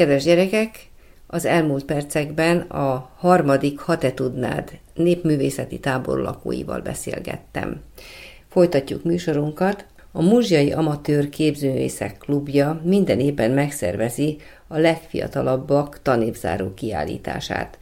Kedves 0.00 0.24
gyerekek, 0.24 0.88
Az 1.26 1.44
elmúlt 1.44 1.84
percekben 1.84 2.60
a 2.60 3.10
harmadik 3.16 3.78
Ha 3.78 3.98
te 3.98 4.12
tudnád 4.12 4.70
népművészeti 4.94 5.78
tábor 5.80 6.18
lakóival 6.18 6.80
beszélgettem. 6.80 7.82
Folytatjuk 8.48 9.04
műsorunkat. 9.04 9.86
A 10.12 10.22
Muzsiai 10.22 10.72
Amatőr 10.72 11.28
Képzőművészek 11.28 12.18
Klubja 12.18 12.80
minden 12.84 13.20
évben 13.20 13.50
megszervezi 13.50 14.36
a 14.68 14.78
legfiatalabbak 14.78 16.02
tanévzáró 16.02 16.74
kiállítását. 16.74 17.78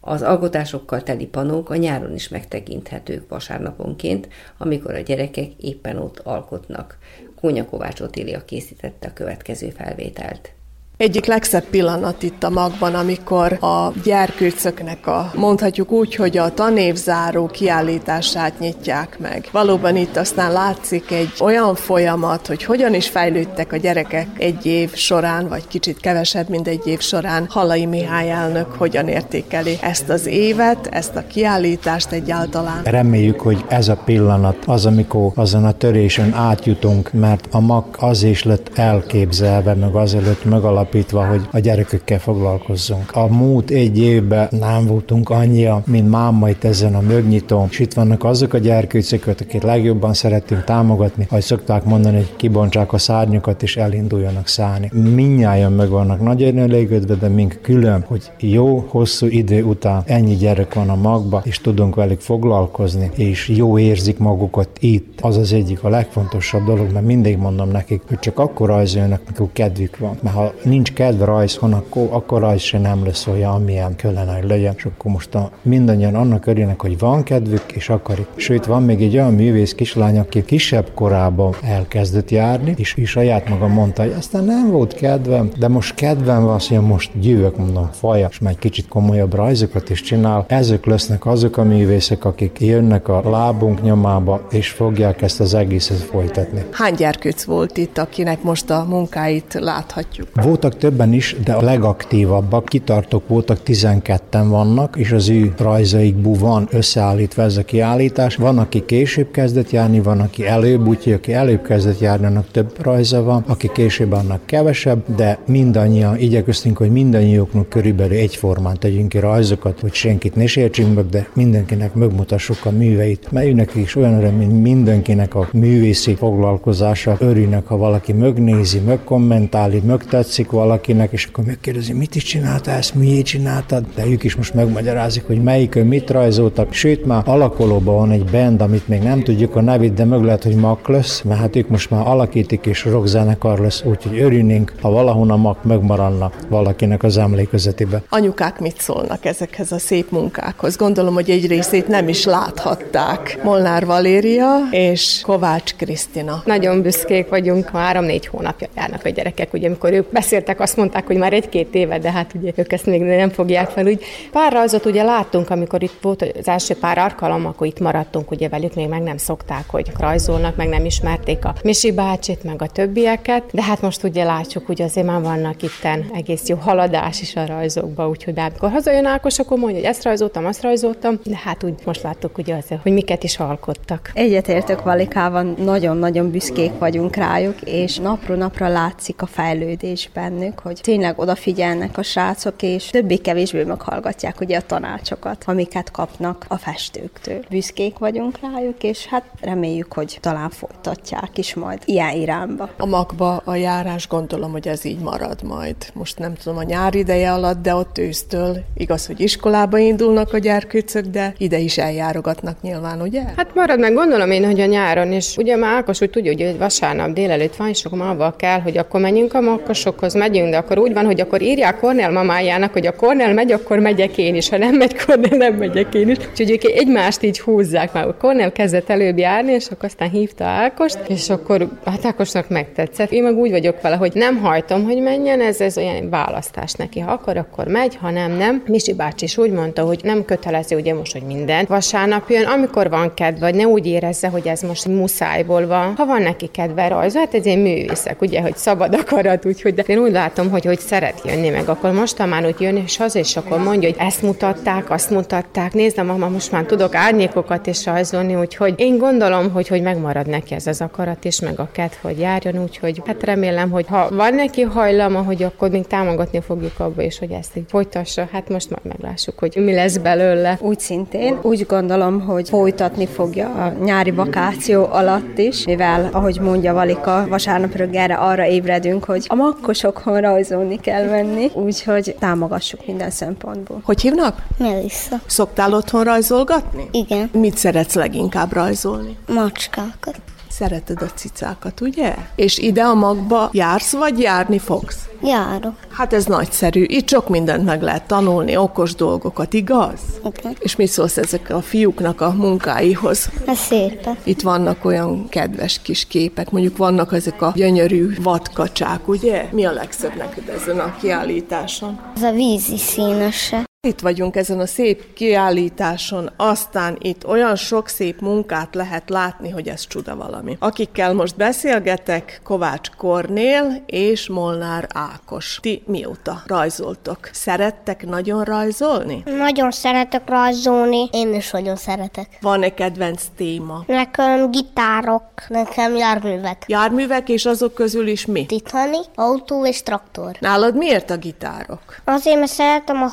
Az 0.00 0.22
alkotásokkal 0.22 1.02
teli 1.02 1.26
panók 1.26 1.70
a 1.70 1.76
nyáron 1.76 2.14
is 2.14 2.28
megtekinthetők 2.28 3.28
vasárnaponként, 3.28 4.28
amikor 4.58 4.94
a 4.94 5.00
gyerekek 5.00 5.52
éppen 5.60 5.96
ott 5.98 6.18
alkotnak. 6.18 6.98
Kónya 7.40 7.64
Kovács 7.64 8.00
Otília 8.00 8.44
készítette 8.44 9.08
a 9.08 9.12
következő 9.12 9.70
felvételt. 9.70 10.55
Egyik 10.98 11.26
legszebb 11.26 11.64
pillanat 11.64 12.22
itt 12.22 12.42
a 12.42 12.50
magban, 12.50 12.94
amikor 12.94 13.52
a 13.52 13.92
gyerkőcöknek 14.04 15.06
a, 15.06 15.30
mondhatjuk 15.34 15.90
úgy, 15.92 16.14
hogy 16.14 16.36
a 16.36 16.54
tanévzáró 16.54 17.46
kiállítását 17.46 18.58
nyitják 18.58 19.18
meg. 19.18 19.48
Valóban 19.52 19.96
itt 19.96 20.16
aztán 20.16 20.52
látszik 20.52 21.10
egy 21.10 21.32
olyan 21.40 21.74
folyamat, 21.74 22.46
hogy 22.46 22.64
hogyan 22.64 22.94
is 22.94 23.08
fejlődtek 23.08 23.72
a 23.72 23.76
gyerekek 23.76 24.26
egy 24.38 24.66
év 24.66 24.94
során, 24.94 25.48
vagy 25.48 25.66
kicsit 25.68 26.00
kevesebb, 26.00 26.48
mint 26.48 26.68
egy 26.68 26.86
év 26.86 27.00
során. 27.00 27.46
Halai 27.48 27.86
Mihály 27.86 28.30
elnök 28.30 28.72
hogyan 28.72 29.08
értékeli 29.08 29.78
ezt 29.80 30.08
az 30.08 30.26
évet, 30.26 30.86
ezt 30.86 31.16
a 31.16 31.26
kiállítást 31.26 32.10
egyáltalán. 32.10 32.82
Reméljük, 32.84 33.40
hogy 33.40 33.64
ez 33.68 33.88
a 33.88 33.96
pillanat 34.04 34.56
az, 34.66 34.86
amikor 34.86 35.32
azon 35.34 35.64
a 35.64 35.72
törésen 35.72 36.34
átjutunk, 36.34 37.12
mert 37.12 37.48
a 37.50 37.60
mag 37.60 37.84
az 37.98 38.22
is 38.22 38.42
lett 38.42 38.70
elképzelve, 38.74 39.74
meg 39.74 39.94
azelőtt 39.94 40.44
megalap 40.44 40.84
megállapítva, 40.92 41.26
hogy 41.26 41.48
a 41.52 41.58
gyerekekkel 41.58 42.18
foglalkozzunk. 42.18 43.10
A 43.12 43.26
múlt 43.26 43.70
egy 43.70 43.98
évben 43.98 44.48
nem 44.50 44.86
voltunk 44.86 45.30
annyia, 45.30 45.82
mint 45.86 46.10
máma 46.10 46.48
itt 46.48 46.64
ezen 46.64 46.94
a 46.94 47.00
mögnyitón, 47.00 47.66
és 47.70 47.78
itt 47.78 47.92
vannak 47.92 48.24
azok 48.24 48.52
a 48.52 48.58
gyerkőcök, 48.58 49.26
akiket 49.26 49.62
legjobban 49.62 50.14
szeretünk 50.14 50.64
támogatni, 50.64 51.26
ahogy 51.30 51.42
szokták 51.42 51.84
mondani, 51.84 52.16
hogy 52.16 52.36
kibontsák 52.36 52.92
a 52.92 52.98
szárnyukat 52.98 53.62
és 53.62 53.76
elinduljanak 53.76 54.46
szállni. 54.46 54.90
Minnyáján 55.14 55.72
meg 55.72 55.88
vannak 55.88 56.22
nagyon 56.22 56.58
elégedve, 56.58 57.14
de 57.14 57.28
mink 57.28 57.58
külön, 57.62 58.04
hogy 58.08 58.30
jó, 58.40 58.84
hosszú 58.88 59.26
idő 59.26 59.62
után 59.62 60.02
ennyi 60.06 60.34
gyerek 60.34 60.74
van 60.74 60.88
a 60.88 60.94
magba, 60.94 61.42
és 61.44 61.60
tudunk 61.60 61.94
velük 61.94 62.20
foglalkozni, 62.20 63.10
és 63.14 63.48
jó 63.48 63.78
érzik 63.78 64.18
magukat 64.18 64.68
itt. 64.80 65.18
Az 65.20 65.36
az 65.36 65.52
egyik 65.52 65.82
a 65.82 65.88
legfontosabb 65.88 66.64
dolog, 66.64 66.92
mert 66.92 67.06
mindig 67.06 67.36
mondom 67.36 67.68
nekik, 67.68 68.02
hogy 68.08 68.18
csak 68.18 68.38
akkor 68.38 68.68
rajzoljanak, 68.68 69.20
mikor 69.26 69.48
kedvük 69.52 69.98
van. 69.98 70.18
Mert 70.22 70.36
ha 70.36 70.52
nincs 70.76 70.92
kedve 70.92 71.24
rajzhon, 71.24 71.72
akkor, 71.72 72.08
akkor 72.10 72.40
rajz 72.40 72.60
se 72.60 72.78
nem 72.78 73.04
lesz 73.04 73.26
olyan, 73.26 73.50
amilyen 73.50 73.96
kellene, 73.96 74.34
hogy 74.34 74.48
legyen. 74.48 74.74
És 74.76 74.84
akkor 74.84 75.10
most 75.10 75.34
a, 75.34 75.50
mindannyian 75.62 76.14
annak 76.14 76.46
örülnek, 76.46 76.80
hogy 76.80 76.98
van 76.98 77.22
kedvük, 77.22 77.72
és 77.72 77.88
akarik. 77.88 78.26
Sőt, 78.34 78.64
van 78.64 78.82
még 78.82 79.02
egy 79.02 79.14
olyan 79.14 79.34
művész 79.34 79.74
kislány, 79.74 80.18
aki 80.18 80.44
kisebb 80.44 80.90
korában 80.94 81.54
elkezdett 81.62 82.30
járni, 82.30 82.74
és, 82.76 82.94
és 82.94 83.10
saját 83.10 83.48
maga 83.48 83.66
mondta, 83.66 84.02
hogy 84.02 84.14
aztán 84.18 84.44
nem 84.44 84.70
volt 84.70 84.94
kedvem, 84.94 85.50
de 85.58 85.68
most 85.68 85.94
kedvem 85.94 86.44
van, 86.44 86.58
hogy 86.68 86.80
most 86.80 87.10
gyűvök, 87.20 87.56
mondom, 87.56 87.88
faja, 87.92 88.28
és 88.30 88.38
egy 88.44 88.58
kicsit 88.58 88.88
komolyabb 88.88 89.34
rajzokat 89.34 89.90
is 89.90 90.02
csinál. 90.02 90.44
Ezek 90.48 90.84
lesznek 90.84 91.26
azok 91.26 91.56
a 91.56 91.62
művészek, 91.62 92.24
akik 92.24 92.60
jönnek 92.60 93.08
a 93.08 93.30
lábunk 93.30 93.82
nyomába, 93.82 94.46
és 94.50 94.70
fogják 94.70 95.22
ezt 95.22 95.40
az 95.40 95.54
egészet 95.54 95.96
folytatni. 95.96 96.64
Hány 96.70 96.94
gyerkőc 96.94 97.44
volt 97.44 97.76
itt, 97.76 97.98
akinek 97.98 98.42
most 98.42 98.70
a 98.70 98.84
munkáit 98.88 99.54
láthatjuk? 99.54 100.28
Volt 100.42 100.64
voltak 100.66 100.90
többen 100.90 101.12
is, 101.12 101.36
de 101.44 101.52
a 101.52 101.62
legaktívabbak, 101.62 102.64
kitartók 102.64 103.28
voltak, 103.28 103.58
12-en 103.66 104.44
vannak, 104.48 104.96
és 104.96 105.12
az 105.12 105.28
ő 105.28 105.54
rajzaikból 105.58 106.34
van 106.34 106.68
összeállítva 106.70 107.42
ez 107.42 107.56
a 107.56 107.64
kiállítás. 107.64 108.36
Van, 108.36 108.58
aki 108.58 108.84
később 108.84 109.30
kezdett 109.30 109.70
járni, 109.70 110.00
van, 110.00 110.20
aki 110.20 110.46
előbb, 110.46 110.86
úgyhogy 110.86 111.12
aki 111.12 111.32
előbb 111.32 111.62
kezdett 111.62 111.98
járni, 111.98 112.26
annak 112.26 112.50
több 112.50 112.72
rajza 112.82 113.22
van, 113.22 113.44
aki 113.46 113.70
később, 113.72 114.12
annak 114.12 114.46
kevesebb, 114.46 115.02
de 115.16 115.38
mindannyian 115.46 116.18
igyekeztünk, 116.18 116.76
hogy 116.76 116.90
mindannyiuknak 116.90 117.68
körülbelül 117.68 118.16
egyformán 118.16 118.76
tegyünk 118.78 119.08
ki 119.08 119.18
rajzokat, 119.18 119.80
hogy 119.80 119.92
senkit 119.92 120.34
ne 120.34 120.46
sértsünk 120.46 120.94
meg, 120.94 121.06
de 121.06 121.28
mindenkinek 121.32 121.94
megmutassuk 121.94 122.58
a 122.64 122.70
műveit. 122.70 123.30
Mert 123.30 123.74
is 123.74 123.96
olyan 123.96 124.14
öröm, 124.14 124.34
mint 124.34 124.62
mindenkinek 124.62 125.34
a 125.34 125.48
művészi 125.52 126.14
foglalkozása. 126.14 127.16
Örülnek, 127.20 127.66
ha 127.66 127.76
valaki 127.76 128.12
megnézi, 128.12 128.78
megkommentáli, 128.78 129.82
megtetszik 129.86 130.52
valakinek, 130.56 131.12
és 131.12 131.24
akkor 131.24 131.44
megkérdezi, 131.44 131.92
mit 131.92 132.14
is 132.14 132.22
csinálta 132.22 132.70
ezt, 132.70 132.94
miért 132.94 133.24
csináltad, 133.26 133.84
de 133.94 134.06
ők 134.06 134.24
is 134.24 134.36
most 134.36 134.54
megmagyarázik, 134.54 135.26
hogy 135.26 135.42
melyikön 135.42 135.86
mit 135.86 136.10
rajzoltak. 136.10 136.72
Sőt, 136.72 137.06
már 137.06 137.22
alakulóban 137.26 137.94
van 137.94 138.10
egy 138.10 138.24
band, 138.24 138.60
amit 138.60 138.88
még 138.88 139.02
nem 139.02 139.22
tudjuk 139.22 139.56
a 139.56 139.60
nevét, 139.60 139.94
de 139.94 140.04
meg 140.04 140.22
lehet, 140.22 140.42
hogy 140.42 140.54
Mak 140.54 140.88
lesz, 140.88 141.22
mert 141.22 141.40
hát 141.40 141.56
ők 141.56 141.68
most 141.68 141.90
már 141.90 142.06
alakítik, 142.06 142.66
és 142.66 142.84
rockzenekar 142.84 143.58
lesz, 143.58 143.82
úgyhogy 143.84 144.18
örülnénk, 144.20 144.72
ha 144.80 144.90
valahol 144.90 145.30
a 145.30 145.36
Mak 145.36 145.64
megmaradna 145.64 146.30
valakinek 146.48 147.02
az 147.02 147.16
emlékezetébe. 147.16 148.02
Anyukák 148.08 148.60
mit 148.60 148.80
szólnak 148.80 149.24
ezekhez 149.24 149.72
a 149.72 149.78
szép 149.78 150.10
munkákhoz? 150.10 150.76
Gondolom, 150.76 151.14
hogy 151.14 151.30
egy 151.30 151.46
részét 151.46 151.88
nem 151.88 152.08
is 152.08 152.24
láthatták. 152.24 153.40
Molnár 153.44 153.86
Valéria 153.86 154.48
és 154.70 155.20
Kovács 155.22 155.74
Krisztina. 155.74 156.42
Nagyon 156.44 156.82
büszkék 156.82 157.28
vagyunk, 157.28 157.68
három-négy 157.68 158.26
hónapja 158.26 158.68
járnak 158.76 159.04
a 159.04 159.08
gyerekek, 159.08 159.52
ugye 159.52 159.66
amikor 159.66 159.92
ők 159.92 160.12
beszél 160.12 160.42
beszéltek, 160.46 160.60
azt 160.60 160.76
mondták, 160.76 161.06
hogy 161.06 161.16
már 161.16 161.32
egy-két 161.32 161.74
éve, 161.74 161.98
de 161.98 162.10
hát 162.10 162.34
ugye 162.34 162.52
ők 162.54 162.72
ezt 162.72 162.86
még 162.86 163.02
nem 163.02 163.30
fogják 163.30 163.68
fel. 163.68 163.86
Úgy 163.86 164.04
pár 164.32 164.52
rajzot 164.52 164.84
ugye 164.84 165.02
láttunk, 165.02 165.50
amikor 165.50 165.82
itt 165.82 165.98
volt 166.02 166.22
az 166.22 166.48
első 166.48 166.74
pár 166.74 166.98
alkalom, 166.98 167.46
akkor 167.46 167.66
itt 167.66 167.80
maradtunk 167.80 168.30
ugye 168.30 168.48
velük, 168.48 168.74
még 168.74 168.88
meg 168.88 169.02
nem 169.02 169.16
szokták, 169.16 169.64
hogy 169.66 169.92
rajzolnak, 169.98 170.56
meg 170.56 170.68
nem 170.68 170.84
ismerték 170.84 171.44
a 171.44 171.54
Misi 171.62 171.92
bácsit, 171.92 172.44
meg 172.44 172.62
a 172.62 172.66
többieket, 172.66 173.42
de 173.52 173.62
hát 173.62 173.80
most 173.80 174.02
ugye 174.04 174.24
látjuk, 174.24 174.66
hogy 174.66 174.82
azért 174.82 175.06
már 175.06 175.20
vannak 175.20 175.62
itten 175.62 176.10
egész 176.14 176.48
jó 176.48 176.56
haladás 176.56 177.20
is 177.20 177.36
a 177.36 177.46
rajzokba, 177.46 178.08
úgyhogy 178.08 178.34
bármikor 178.34 178.70
hazajön 178.70 179.04
Ákos, 179.04 179.38
akkor 179.38 179.58
mondja, 179.58 179.78
hogy 179.78 179.88
ezt 179.88 180.04
rajzoltam, 180.04 180.46
azt 180.46 180.62
rajzoltam, 180.62 181.18
de 181.24 181.40
hát 181.44 181.64
úgy 181.64 181.74
most 181.84 182.02
láttuk 182.02 182.38
ugye 182.38 182.54
azért, 182.54 182.82
hogy 182.82 182.92
miket 182.92 183.24
is 183.24 183.38
alkottak. 183.38 184.10
Egyetértök 184.14 184.82
Valikával, 184.82 185.54
nagyon-nagyon 185.58 186.30
büszkék 186.30 186.72
vagyunk 186.78 187.16
rájuk, 187.16 187.60
és 187.64 187.96
napról 187.98 188.36
napra 188.36 188.68
látszik 188.68 189.22
a 189.22 189.26
fejlődésben 189.26 190.35
bennük, 190.38 190.58
hogy 190.58 190.78
tényleg 190.82 191.18
odafigyelnek 191.18 191.98
a 191.98 192.02
srácok, 192.02 192.62
és 192.62 192.86
többé-kevésbé 192.86 193.62
meghallgatják 193.62 194.40
ugye 194.40 194.56
a 194.56 194.62
tanácsokat, 194.66 195.42
amiket 195.46 195.90
kapnak 195.90 196.44
a 196.48 196.56
festőktől. 196.56 197.44
Büszkék 197.50 197.98
vagyunk 197.98 198.38
rájuk, 198.40 198.82
és 198.82 199.06
hát 199.06 199.24
reméljük, 199.40 199.92
hogy 199.92 200.18
talán 200.20 200.50
folytatják 200.50 201.38
is 201.38 201.54
majd 201.54 201.78
ilyen 201.84 202.14
irányba. 202.14 202.70
A 202.76 202.86
magba 202.86 203.36
a 203.36 203.54
járás 203.54 204.08
gondolom, 204.08 204.52
hogy 204.52 204.68
ez 204.68 204.84
így 204.84 204.98
marad 204.98 205.42
majd. 205.42 205.76
Most 205.92 206.18
nem 206.18 206.34
tudom 206.34 206.58
a 206.58 206.62
nyár 206.62 206.94
ideje 206.94 207.32
alatt, 207.32 207.62
de 207.62 207.74
ott 207.74 207.98
ősztől 207.98 208.56
igaz, 208.76 209.06
hogy 209.06 209.20
iskolába 209.20 209.78
indulnak 209.78 210.32
a 210.32 210.38
gyerkőcök, 210.38 211.06
de 211.06 211.34
ide 211.38 211.58
is 211.58 211.78
eljárogatnak 211.78 212.62
nyilván, 212.62 213.00
ugye? 213.00 213.22
Hát 213.36 213.54
marad 213.54 213.78
meg, 213.78 213.94
gondolom 213.94 214.30
én, 214.30 214.44
hogy 214.44 214.60
a 214.60 214.66
nyáron, 214.66 215.12
és 215.12 215.36
ugye 215.36 215.56
már 215.56 215.74
Ákos 215.74 216.00
úgy 216.00 216.10
tudja, 216.10 216.32
hogy 216.32 216.58
vasárnap 216.58 217.12
délelőtt 217.12 217.56
van, 217.56 217.68
és 217.68 217.84
akkor 217.84 217.98
már 217.98 218.34
kell, 218.36 218.60
hogy 218.60 218.76
akkor 218.76 219.00
menjünk 219.00 219.34
a 219.34 219.40
makkosokhoz, 219.40 220.14
megyünk, 220.28 220.50
de 220.50 220.56
akkor 220.56 220.78
úgy 220.78 220.92
van, 220.92 221.04
hogy 221.04 221.20
akkor 221.20 221.42
írják 221.42 221.78
Kornél 221.78 222.10
mamájának, 222.10 222.72
hogy 222.72 222.86
a 222.86 222.94
Kornél 222.94 223.32
megy, 223.32 223.52
akkor 223.52 223.78
megyek 223.78 224.18
én 224.18 224.34
is, 224.34 224.48
ha 224.48 224.58
nem 224.58 224.74
megy 224.74 225.04
Kornél, 225.04 225.36
nem 225.36 225.54
megyek 225.54 225.94
én 225.94 226.08
is. 226.08 226.16
Úgyhogy 226.30 226.50
ők 226.50 226.64
egymást 226.64 227.22
így 227.22 227.40
húzzák 227.40 227.92
már. 227.92 228.14
Kornél 228.18 228.52
kezdett 228.52 228.90
előbb 228.90 229.18
járni, 229.18 229.52
és 229.52 229.66
akkor 229.66 229.84
aztán 229.84 230.10
hívta 230.10 230.44
Ákost, 230.44 230.98
és 231.08 231.30
akkor 231.30 231.68
hát 231.84 232.04
Ákosnak 232.04 232.48
megtetszett. 232.48 233.12
Én 233.12 233.22
meg 233.22 233.36
úgy 233.36 233.50
vagyok 233.50 233.80
vele, 233.80 233.96
hogy 233.96 234.12
nem 234.14 234.36
hajtom, 234.36 234.84
hogy 234.84 235.02
menjen, 235.02 235.40
ez, 235.40 235.60
ez 235.60 235.78
olyan 235.78 236.10
választás 236.10 236.72
neki. 236.72 237.00
Ha 237.00 237.12
akar, 237.12 237.36
akkor 237.36 237.66
megy, 237.66 237.96
ha 238.00 238.10
nem, 238.10 238.32
nem. 238.32 238.62
Misi 238.66 238.94
bácsi 238.94 239.24
is 239.24 239.38
úgy 239.38 239.50
mondta, 239.50 239.82
hogy 239.82 240.00
nem 240.02 240.24
kötelező 240.24 240.76
ugye 240.76 240.94
most, 240.94 241.12
hogy 241.12 241.22
minden 241.22 241.64
vasárnap 241.68 242.30
jön, 242.30 242.44
amikor 242.44 242.90
van 242.90 243.14
kedve, 243.14 243.46
vagy 243.46 243.54
ne 243.54 243.66
úgy 243.66 243.86
érezze, 243.86 244.28
hogy 244.28 244.46
ez 244.46 244.60
most 244.60 244.88
muszájból 244.88 245.66
van. 245.66 245.94
Ha 245.96 246.06
van 246.06 246.22
neki 246.22 246.46
kedve 246.46 246.88
rajz, 246.88 247.14
hát 247.16 247.34
ez 247.34 247.44
egy 247.44 247.62
művészek, 247.62 248.22
ugye, 248.22 248.40
hogy 248.40 248.56
szabad 248.56 248.94
akarat, 248.94 249.46
úgyhogy 249.46 249.74
de 249.74 249.82
én 249.86 249.98
úgy 249.98 250.05
látom, 250.10 250.50
hogy, 250.50 250.64
hogy 250.64 250.78
szeret 250.78 251.20
jönni 251.24 251.48
meg, 251.48 251.68
akkor 251.68 251.92
most 251.92 252.26
már 252.26 252.46
úgy 252.46 252.60
jön, 252.60 252.76
és 252.76 253.00
az, 253.00 253.14
és 253.14 253.36
akkor 253.36 253.58
mondja, 253.58 253.88
hogy 253.88 253.98
ezt 253.98 254.22
mutatták, 254.22 254.90
azt 254.90 255.10
mutatták, 255.10 255.72
nézd, 255.72 256.04
mama, 256.04 256.28
most 256.28 256.52
már 256.52 256.64
tudok 256.64 256.94
árnyékokat 256.94 257.66
is 257.66 257.86
rajzolni, 257.86 258.34
úgyhogy 258.34 258.74
én 258.76 258.98
gondolom, 258.98 259.50
hogy, 259.50 259.68
hogy 259.68 259.82
megmarad 259.82 260.26
neki 260.26 260.54
ez 260.54 260.66
az 260.66 260.80
akarat 260.80 261.24
is, 261.24 261.40
meg 261.40 261.60
a 261.60 261.68
kedv, 261.72 261.94
hogy 262.02 262.18
járjon, 262.18 262.62
úgyhogy 262.62 263.02
hát 263.06 263.22
remélem, 263.22 263.70
hogy 263.70 263.86
ha 263.88 264.08
van 264.10 264.34
neki 264.34 264.62
hajlama, 264.62 265.22
hogy 265.22 265.42
akkor 265.42 265.70
még 265.70 265.86
támogatni 265.86 266.40
fogjuk 266.40 266.80
abba, 266.80 267.02
és 267.02 267.18
hogy 267.18 267.30
ezt 267.30 267.56
így 267.56 267.64
folytassa, 267.68 268.28
hát 268.32 268.48
most 268.48 268.70
már 268.70 268.80
meglássuk, 268.82 269.38
hogy 269.38 269.52
mi 269.56 269.74
lesz 269.74 269.96
belőle. 269.96 270.58
Úgy 270.60 270.80
szintén, 270.80 271.38
úgy 271.42 271.66
gondolom, 271.66 272.20
hogy 272.20 272.48
folytatni 272.48 273.06
fogja 273.06 273.48
a 273.48 273.84
nyári 273.84 274.10
vakáció 274.10 274.86
alatt 274.90 275.38
is, 275.38 275.64
mivel, 275.64 276.08
ahogy 276.12 276.40
mondja 276.40 276.72
Valika, 276.72 277.26
vasárnap 277.28 277.74
röggelre 277.74 278.14
arra 278.14 278.46
ébredünk, 278.46 279.04
hogy 279.04 279.24
a 279.28 279.34
makkosok 279.34 279.95
otthon 279.96 280.20
rajzolni 280.20 280.80
kell 280.80 281.08
menni, 281.08 281.50
úgyhogy 281.54 282.16
támogassuk 282.18 282.86
minden 282.86 283.10
szempontból. 283.10 283.80
Hogy 283.84 284.00
hívnak? 284.00 284.42
Melissa. 284.58 285.20
Szoktál 285.26 285.72
otthon 285.72 286.04
rajzolgatni? 286.04 286.88
Igen. 286.90 287.30
Mit 287.32 287.56
szeretsz 287.56 287.94
leginkább 287.94 288.52
rajzolni? 288.52 289.16
Macskákat. 289.28 290.16
Szereted 290.48 291.02
a 291.02 291.06
cicákat, 291.06 291.80
ugye? 291.80 292.14
És 292.34 292.58
ide 292.58 292.82
a 292.82 292.94
magba 292.94 293.48
jársz, 293.52 293.92
vagy 293.92 294.18
járni 294.18 294.58
fogsz? 294.58 295.05
Járok. 295.26 295.74
Hát 295.90 296.12
ez 296.12 296.24
nagyszerű. 296.24 296.82
Itt 296.82 297.08
sok 297.08 297.28
mindent 297.28 297.64
meg 297.64 297.82
lehet 297.82 298.06
tanulni, 298.06 298.56
okos 298.56 298.94
dolgokat, 298.94 299.52
igaz? 299.52 300.00
Igen. 300.38 300.56
És 300.58 300.76
mit 300.76 300.88
szólsz 300.88 301.16
ezek 301.16 301.50
a 301.50 301.60
fiúknak 301.60 302.20
a 302.20 302.32
munkáihoz? 302.32 303.30
Ez 303.46 303.58
szépen. 303.58 304.16
Itt 304.24 304.40
vannak 304.40 304.84
olyan 304.84 305.28
kedves 305.28 305.80
kis 305.82 306.06
képek, 306.06 306.50
mondjuk 306.50 306.76
vannak 306.76 307.12
ezek 307.12 307.42
a 307.42 307.52
gyönyörű 307.54 308.14
vadkacsák, 308.22 309.08
ugye? 309.08 309.48
Mi 309.52 309.64
a 309.64 309.72
legszebb 309.72 310.16
neked 310.16 310.48
ezen 310.48 310.78
a 310.78 310.96
kiállításon? 311.00 312.00
Ez 312.16 312.22
a 312.22 312.30
vízi 312.30 312.76
színese. 312.76 313.65
Itt 313.80 314.00
vagyunk 314.00 314.36
ezen 314.36 314.60
a 314.60 314.66
szép 314.66 315.12
kiállításon, 315.12 316.30
aztán 316.36 316.96
itt 317.00 317.26
olyan 317.26 317.56
sok 317.56 317.88
szép 317.88 318.20
munkát 318.20 318.74
lehet 318.74 319.10
látni, 319.10 319.50
hogy 319.50 319.68
ez 319.68 319.86
csuda 319.86 320.16
valami. 320.16 320.56
Akikkel 320.60 321.14
most 321.14 321.36
beszélgetek, 321.36 322.40
Kovács 322.44 322.90
Kornél 322.90 323.82
és 323.86 324.28
Molnár 324.28 324.86
Ákos. 324.94 325.58
Ti 325.62 325.82
mióta 325.86 326.42
rajzoltok? 326.46 327.18
Szerettek 327.32 328.06
nagyon 328.06 328.44
rajzolni? 328.44 329.22
Nagyon 329.24 329.70
szeretek 329.70 330.28
rajzolni. 330.28 331.08
Én 331.12 331.34
is 331.34 331.50
nagyon 331.50 331.76
szeretek. 331.76 332.38
Van-e 332.40 332.74
kedvenc 332.74 333.22
téma? 333.36 333.84
Nekem 333.86 334.50
gitárok. 334.50 335.24
Nekem 335.48 335.96
járművek. 335.96 336.64
Járművek, 336.66 337.28
és 337.28 337.44
azok 337.44 337.74
közül 337.74 338.06
is 338.06 338.26
mi? 338.26 338.46
Titani, 338.46 338.98
autó 339.14 339.66
és 339.66 339.82
traktor. 339.82 340.36
Nálad 340.40 340.76
miért 340.76 341.10
a 341.10 341.16
gitárok? 341.16 341.96
Azért, 342.04 342.38
mert 342.38 342.50
szeretem 342.50 343.02
a 343.02 343.06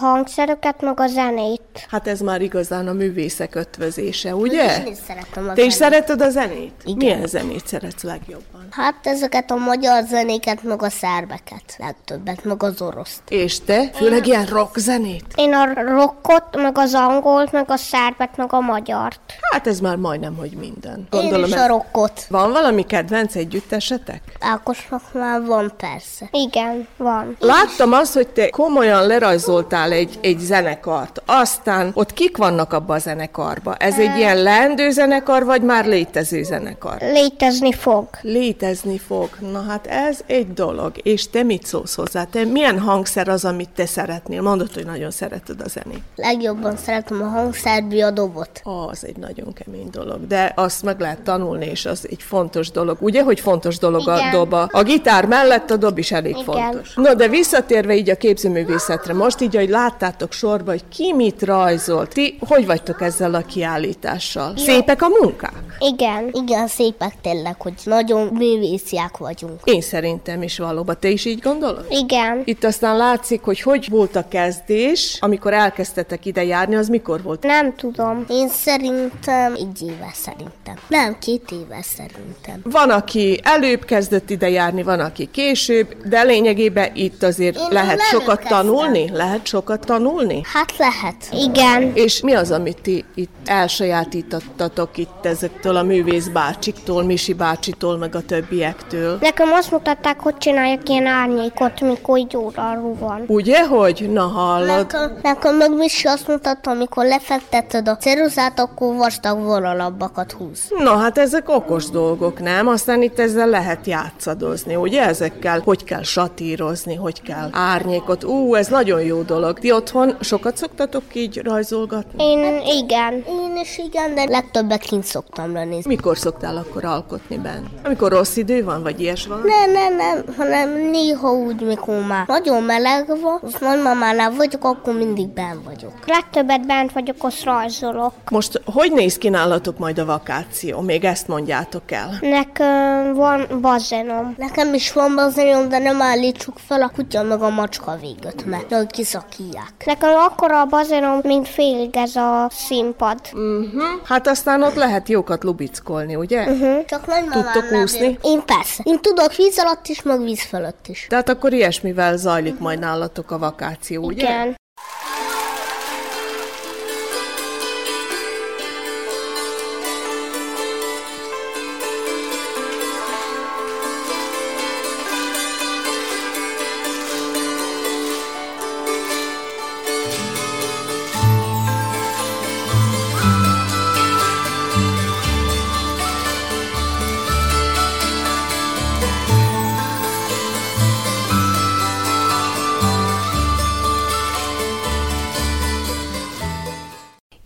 hangszereket, 0.53 0.81
meg 0.81 0.99
a 0.99 1.07
zenét. 1.07 1.85
Hát 1.89 2.07
ez 2.07 2.19
már 2.19 2.41
igazán 2.41 2.87
a 2.87 2.93
művészek 2.93 3.55
ötvözése, 3.55 4.35
ugye? 4.35 4.77
Én 4.77 4.91
is 4.91 4.97
szeretem 5.07 5.49
a 5.49 5.53
Te 5.53 5.63
is 5.63 5.73
zenét. 5.73 5.91
szereted 5.93 6.21
a 6.21 6.29
zenét? 6.29 6.73
Igen. 6.83 6.97
Milyen 6.97 7.27
zenét 7.27 7.67
szeretsz 7.67 8.03
legjobban? 8.03 8.67
Hát 8.69 8.95
ezeket 9.03 9.51
a 9.51 9.55
magyar 9.55 10.03
zenéket, 10.03 10.63
meg 10.63 10.81
a 10.81 10.89
szerbeket 10.89 11.75
legtöbbet, 11.77 12.43
meg 12.43 12.63
az 12.63 12.81
oroszt. 12.81 13.21
És 13.29 13.59
te? 13.59 13.89
Főleg 13.93 14.27
ilyen 14.27 14.45
rock 14.45 14.77
zenét? 14.77 15.25
Én 15.35 15.53
a 15.53 15.73
rockot, 15.73 16.55
meg 16.55 16.77
az 16.77 16.93
angolt, 16.93 17.51
meg 17.51 17.65
a 17.67 17.77
szerbet, 17.77 18.37
meg 18.37 18.53
a 18.53 18.59
magyart. 18.59 19.19
Hát 19.51 19.67
ez 19.67 19.79
már 19.79 19.95
majdnem, 19.95 20.35
hogy 20.35 20.51
minden. 20.51 21.07
Én 21.11 21.43
is 21.43 21.53
a 21.53 21.67
rockot. 21.67 22.25
Van 22.29 22.51
valami 22.51 22.83
kedvenc 22.85 23.35
együttesetek? 23.35 24.21
Ákosnak 24.39 25.01
már 25.13 25.41
van 25.45 25.73
persze. 25.77 26.27
Igen, 26.31 26.87
van. 26.97 27.35
Láttam 27.39 27.93
azt, 27.93 28.13
hogy 28.13 28.27
te 28.27 28.49
komolyan 28.49 29.07
lerajzoltál 29.07 29.91
egy, 29.91 30.19
egy 30.21 30.39
zenekart, 30.43 31.21
aztán 31.25 31.91
ott 31.93 32.13
kik 32.13 32.37
vannak 32.37 32.73
abba 32.73 32.93
a 32.93 32.99
zenekarba? 32.99 33.75
Ez 33.75 33.99
egy 33.99 34.17
ilyen 34.17 34.41
leendő 34.43 34.91
zenekar, 34.91 35.45
vagy 35.45 35.61
már 35.61 35.85
létező 35.85 36.43
zenekar? 36.43 36.97
Létezni 36.99 37.71
fog. 37.73 38.07
Létezni 38.21 38.97
fog. 38.97 39.29
Na 39.51 39.61
hát 39.61 39.87
ez 39.87 40.19
egy 40.25 40.53
dolog. 40.53 40.91
És 41.03 41.29
te 41.29 41.43
mit 41.43 41.65
szólsz 41.65 41.95
hozzá? 41.95 42.23
Te 42.23 42.43
milyen 42.43 42.79
hangszer 42.79 43.27
az, 43.27 43.45
amit 43.45 43.69
te 43.69 43.85
szeretnél? 43.85 44.41
Mondod, 44.41 44.73
hogy 44.73 44.85
nagyon 44.85 45.11
szereted 45.11 45.61
a 45.61 45.67
zenét. 45.67 46.01
Legjobban 46.15 46.77
szeretem 46.77 47.21
a 47.21 47.25
hangszerbi 47.25 48.01
a 48.01 48.11
dobot. 48.11 48.61
Az 48.89 49.05
egy 49.05 49.17
nagyon 49.17 49.53
kemény 49.53 49.89
dolog, 49.91 50.27
de 50.27 50.51
azt 50.55 50.83
meg 50.83 50.99
lehet 50.99 51.19
tanulni, 51.19 51.65
és 51.65 51.85
az 51.85 52.07
egy 52.09 52.21
fontos 52.21 52.71
dolog. 52.71 52.97
Ugye, 52.99 53.23
hogy 53.23 53.39
fontos 53.39 53.77
dolog 53.77 54.07
a 54.07 54.17
Igen. 54.17 54.31
doba? 54.31 54.69
A 54.71 54.83
gitár 54.83 55.25
mellett 55.25 55.71
a 55.71 55.77
dob 55.77 55.97
is 55.97 56.11
elég 56.11 56.37
Igen. 56.37 56.43
fontos. 56.43 56.93
No, 56.95 57.15
de 57.15 57.27
visszatérve 57.27 57.95
így 57.95 58.09
a 58.09 58.15
képzőművészetre, 58.15 59.13
most 59.13 59.41
így, 59.41 59.55
hogy 59.55 59.69
láttátok 59.69 60.31
sorba, 60.33 60.71
hogy 60.71 60.83
ki 60.89 61.13
mit 61.13 61.41
rajzolt, 61.41 62.13
ti 62.13 62.37
hogy 62.47 62.65
vagytok 62.65 63.01
ezzel 63.01 63.33
a 63.33 63.41
kiállítással? 63.41 64.53
Szépek 64.57 65.01
a 65.01 65.07
munkák? 65.07 65.53
Igen. 65.79 66.29
Igen, 66.31 66.67
szépek 66.67 67.13
tényleg, 67.21 67.61
hogy 67.61 67.73
nagyon 67.83 68.27
művésziák 68.27 69.17
vagyunk. 69.17 69.59
Én 69.63 69.81
szerintem 69.81 70.41
is 70.41 70.57
valóban. 70.57 70.97
Te 70.99 71.07
is 71.09 71.25
így 71.25 71.39
gondolod? 71.39 71.85
Igen. 71.89 72.41
Itt 72.45 72.63
aztán 72.63 72.97
látszik, 72.97 73.41
hogy 73.41 73.61
hogy 73.61 73.87
volt 73.89 74.15
a 74.15 74.27
kezdés, 74.27 75.17
amikor 75.21 75.53
elkezdtetek 75.53 76.25
ide 76.25 76.43
járni, 76.43 76.75
az 76.75 76.87
mikor 76.87 77.21
volt? 77.21 77.43
Nem 77.43 77.75
tudom. 77.75 78.25
Én 78.29 78.49
szerintem 78.49 79.53
egy 79.53 79.81
éve 79.81 80.09
szerintem. 80.13 80.75
Nem, 80.87 81.17
két 81.19 81.51
éve 81.51 81.79
szerintem. 81.81 82.61
Van, 82.63 82.89
aki 82.89 83.39
előbb 83.43 83.85
kezdett 83.85 84.29
ide 84.29 84.49
járni, 84.49 84.83
van, 84.83 84.99
aki 84.99 85.29
később, 85.31 85.95
de 86.05 86.23
lényegében 86.23 86.91
itt 86.95 87.23
azért 87.23 87.57
Én 87.57 87.67
lehet 87.69 88.01
sokat 88.01 88.37
kezdtem. 88.39 88.57
tanulni? 88.57 89.09
Lehet 89.11 89.45
sokat 89.45 89.85
tanulni? 89.85 90.22
Hát 90.53 90.77
lehet. 90.77 91.15
Igen. 91.31 91.91
És 91.93 92.21
mi 92.21 92.33
az, 92.33 92.51
amit 92.51 92.81
ti 92.81 93.05
itt 93.15 93.31
elsajátítottatok 93.45 94.97
itt 94.97 95.25
ezektől 95.25 95.75
a 95.75 95.83
művész 95.83 96.27
bácsiktól, 96.27 97.03
Misi 97.03 97.33
bácsitól, 97.33 97.97
meg 97.97 98.15
a 98.15 98.21
többiektől? 98.21 99.17
Nekem 99.21 99.51
azt 99.51 99.71
mutatták, 99.71 100.19
hogy 100.19 100.37
csináljak 100.37 100.89
ilyen 100.89 101.05
árnyékot, 101.05 101.81
mikor 101.81 102.17
így 102.17 102.37
óráról 102.37 102.95
van. 102.99 103.23
Ugye, 103.27 103.65
hogy? 103.67 104.09
Na 104.11 104.27
hallod. 104.27 104.67
Nekem, 104.67 105.19
nekem 105.21 105.55
meg 105.55 105.75
Misi 105.75 106.07
azt 106.07 106.27
mutatta, 106.27 106.71
amikor 106.71 107.05
lefektetted 107.05 107.87
a 107.87 107.97
ceruzát, 107.97 108.59
akkor 108.59 108.95
vastag 108.95 109.43
vonalabbakat 109.43 110.31
húz. 110.31 110.71
Na 110.77 110.97
hát 110.97 111.17
ezek 111.17 111.49
okos 111.49 111.89
dolgok, 111.89 112.39
nem? 112.39 112.67
Aztán 112.67 113.01
itt 113.01 113.19
ezzel 113.19 113.47
lehet 113.47 113.85
játszadozni, 113.85 114.75
ugye 114.75 115.05
ezekkel? 115.05 115.61
Hogy 115.63 115.83
kell 115.83 116.03
satírozni, 116.03 116.95
hogy 116.95 117.21
kell 117.21 117.49
árnyékot. 117.51 118.23
Ú, 118.23 118.55
ez 118.55 118.67
nagyon 118.67 119.01
jó 119.01 119.21
dolog. 119.21 119.59
Ti 119.59 119.71
otthon 119.71 120.12
sokat 120.19 120.57
szoktatok 120.57 121.03
így 121.13 121.41
rajzolgatni? 121.43 122.23
Én 122.23 122.61
igen. 122.65 123.13
Én 123.13 123.57
is 123.61 123.77
igen, 123.77 124.15
de 124.15 124.23
legtöbbet 124.23 124.81
kint 124.81 125.03
szoktam 125.03 125.53
lenni. 125.53 125.81
Mikor 125.85 126.17
szoktál 126.17 126.57
akkor 126.57 126.85
alkotni 126.85 127.37
benne? 127.37 127.67
Amikor 127.83 128.11
rossz 128.11 128.35
idő 128.35 128.63
van, 128.63 128.83
vagy 128.83 129.01
ilyes 129.01 129.27
van? 129.27 129.41
Nem, 129.45 129.71
nem, 129.71 129.95
nem, 129.95 130.23
hanem 130.37 130.69
néha 130.91 131.31
úgy, 131.31 131.61
mikor 131.61 132.05
már 132.07 132.27
nagyon 132.27 132.63
meleg 132.63 133.07
van, 133.21 133.39
az 133.41 133.55
nagymamánál 133.59 134.31
vagyok, 134.31 134.63
akkor 134.63 134.93
mindig 134.93 135.27
benn 135.27 135.63
vagyok. 135.63 135.93
Legtöbbet 136.05 136.65
bent 136.65 136.91
vagyok, 136.91 137.15
azt 137.19 137.43
rajzolok. 137.43 138.13
Most 138.29 138.61
hogy 138.65 138.91
néz 138.91 139.17
ki 139.17 139.29
nálatok 139.29 139.77
majd 139.77 139.99
a 139.99 140.05
vakáció? 140.05 140.79
Még 140.79 141.03
ezt 141.03 141.27
mondjátok 141.27 141.91
el. 141.91 142.17
Nekem 142.21 143.13
van 143.13 143.47
bazenom. 143.61 144.35
Nekem 144.37 144.73
is 144.73 144.93
van 144.93 145.15
bazenom, 145.15 145.69
de 145.69 145.77
nem 145.77 146.01
állítsuk 146.01 146.57
fel 146.67 146.81
a 146.81 146.91
kutya 146.95 147.23
meg 147.23 147.41
a 147.41 147.49
macska 147.49 147.97
véget, 148.01 148.45
mert 148.45 148.69
nagy 148.69 148.91
kiszakíják. 148.91 149.73
Nekem 149.85 150.02
akkora 150.07 150.61
a 150.61 150.65
bazenom, 150.65 151.19
mint 151.23 151.47
félig 151.47 151.95
ez 151.95 152.15
a 152.15 152.47
színpad. 152.51 153.19
Uh-huh. 153.33 153.83
Hát 154.03 154.27
aztán 154.27 154.63
ott 154.63 154.75
lehet 154.75 155.09
jókat 155.09 155.43
lubickolni, 155.43 156.15
ugye? 156.15 156.41
Uh-huh. 156.51 156.85
Csak 156.85 157.05
nagymamám 157.07 157.51
Tudtok 157.51 157.69
nem 157.69 157.81
úszni? 157.81 158.05
ér. 158.05 158.17
Én 158.21 158.41
persze. 158.45 158.83
Én 158.85 158.99
tudok 158.99 159.35
víz 159.35 159.59
alatt 159.59 159.87
is, 159.87 160.01
meg 160.01 160.23
víz 160.23 160.41
fölött 160.41 160.87
is. 160.87 161.05
Tehát 161.09 161.29
akkor 161.29 161.53
ilyesmivel 161.53 162.17
zajlik 162.17 162.59
majd 162.59 162.79
nálatok 162.79 163.31
a 163.31 163.37
vakáció, 163.37 164.03
ugye? 164.03 164.23
Igen. 164.23 164.55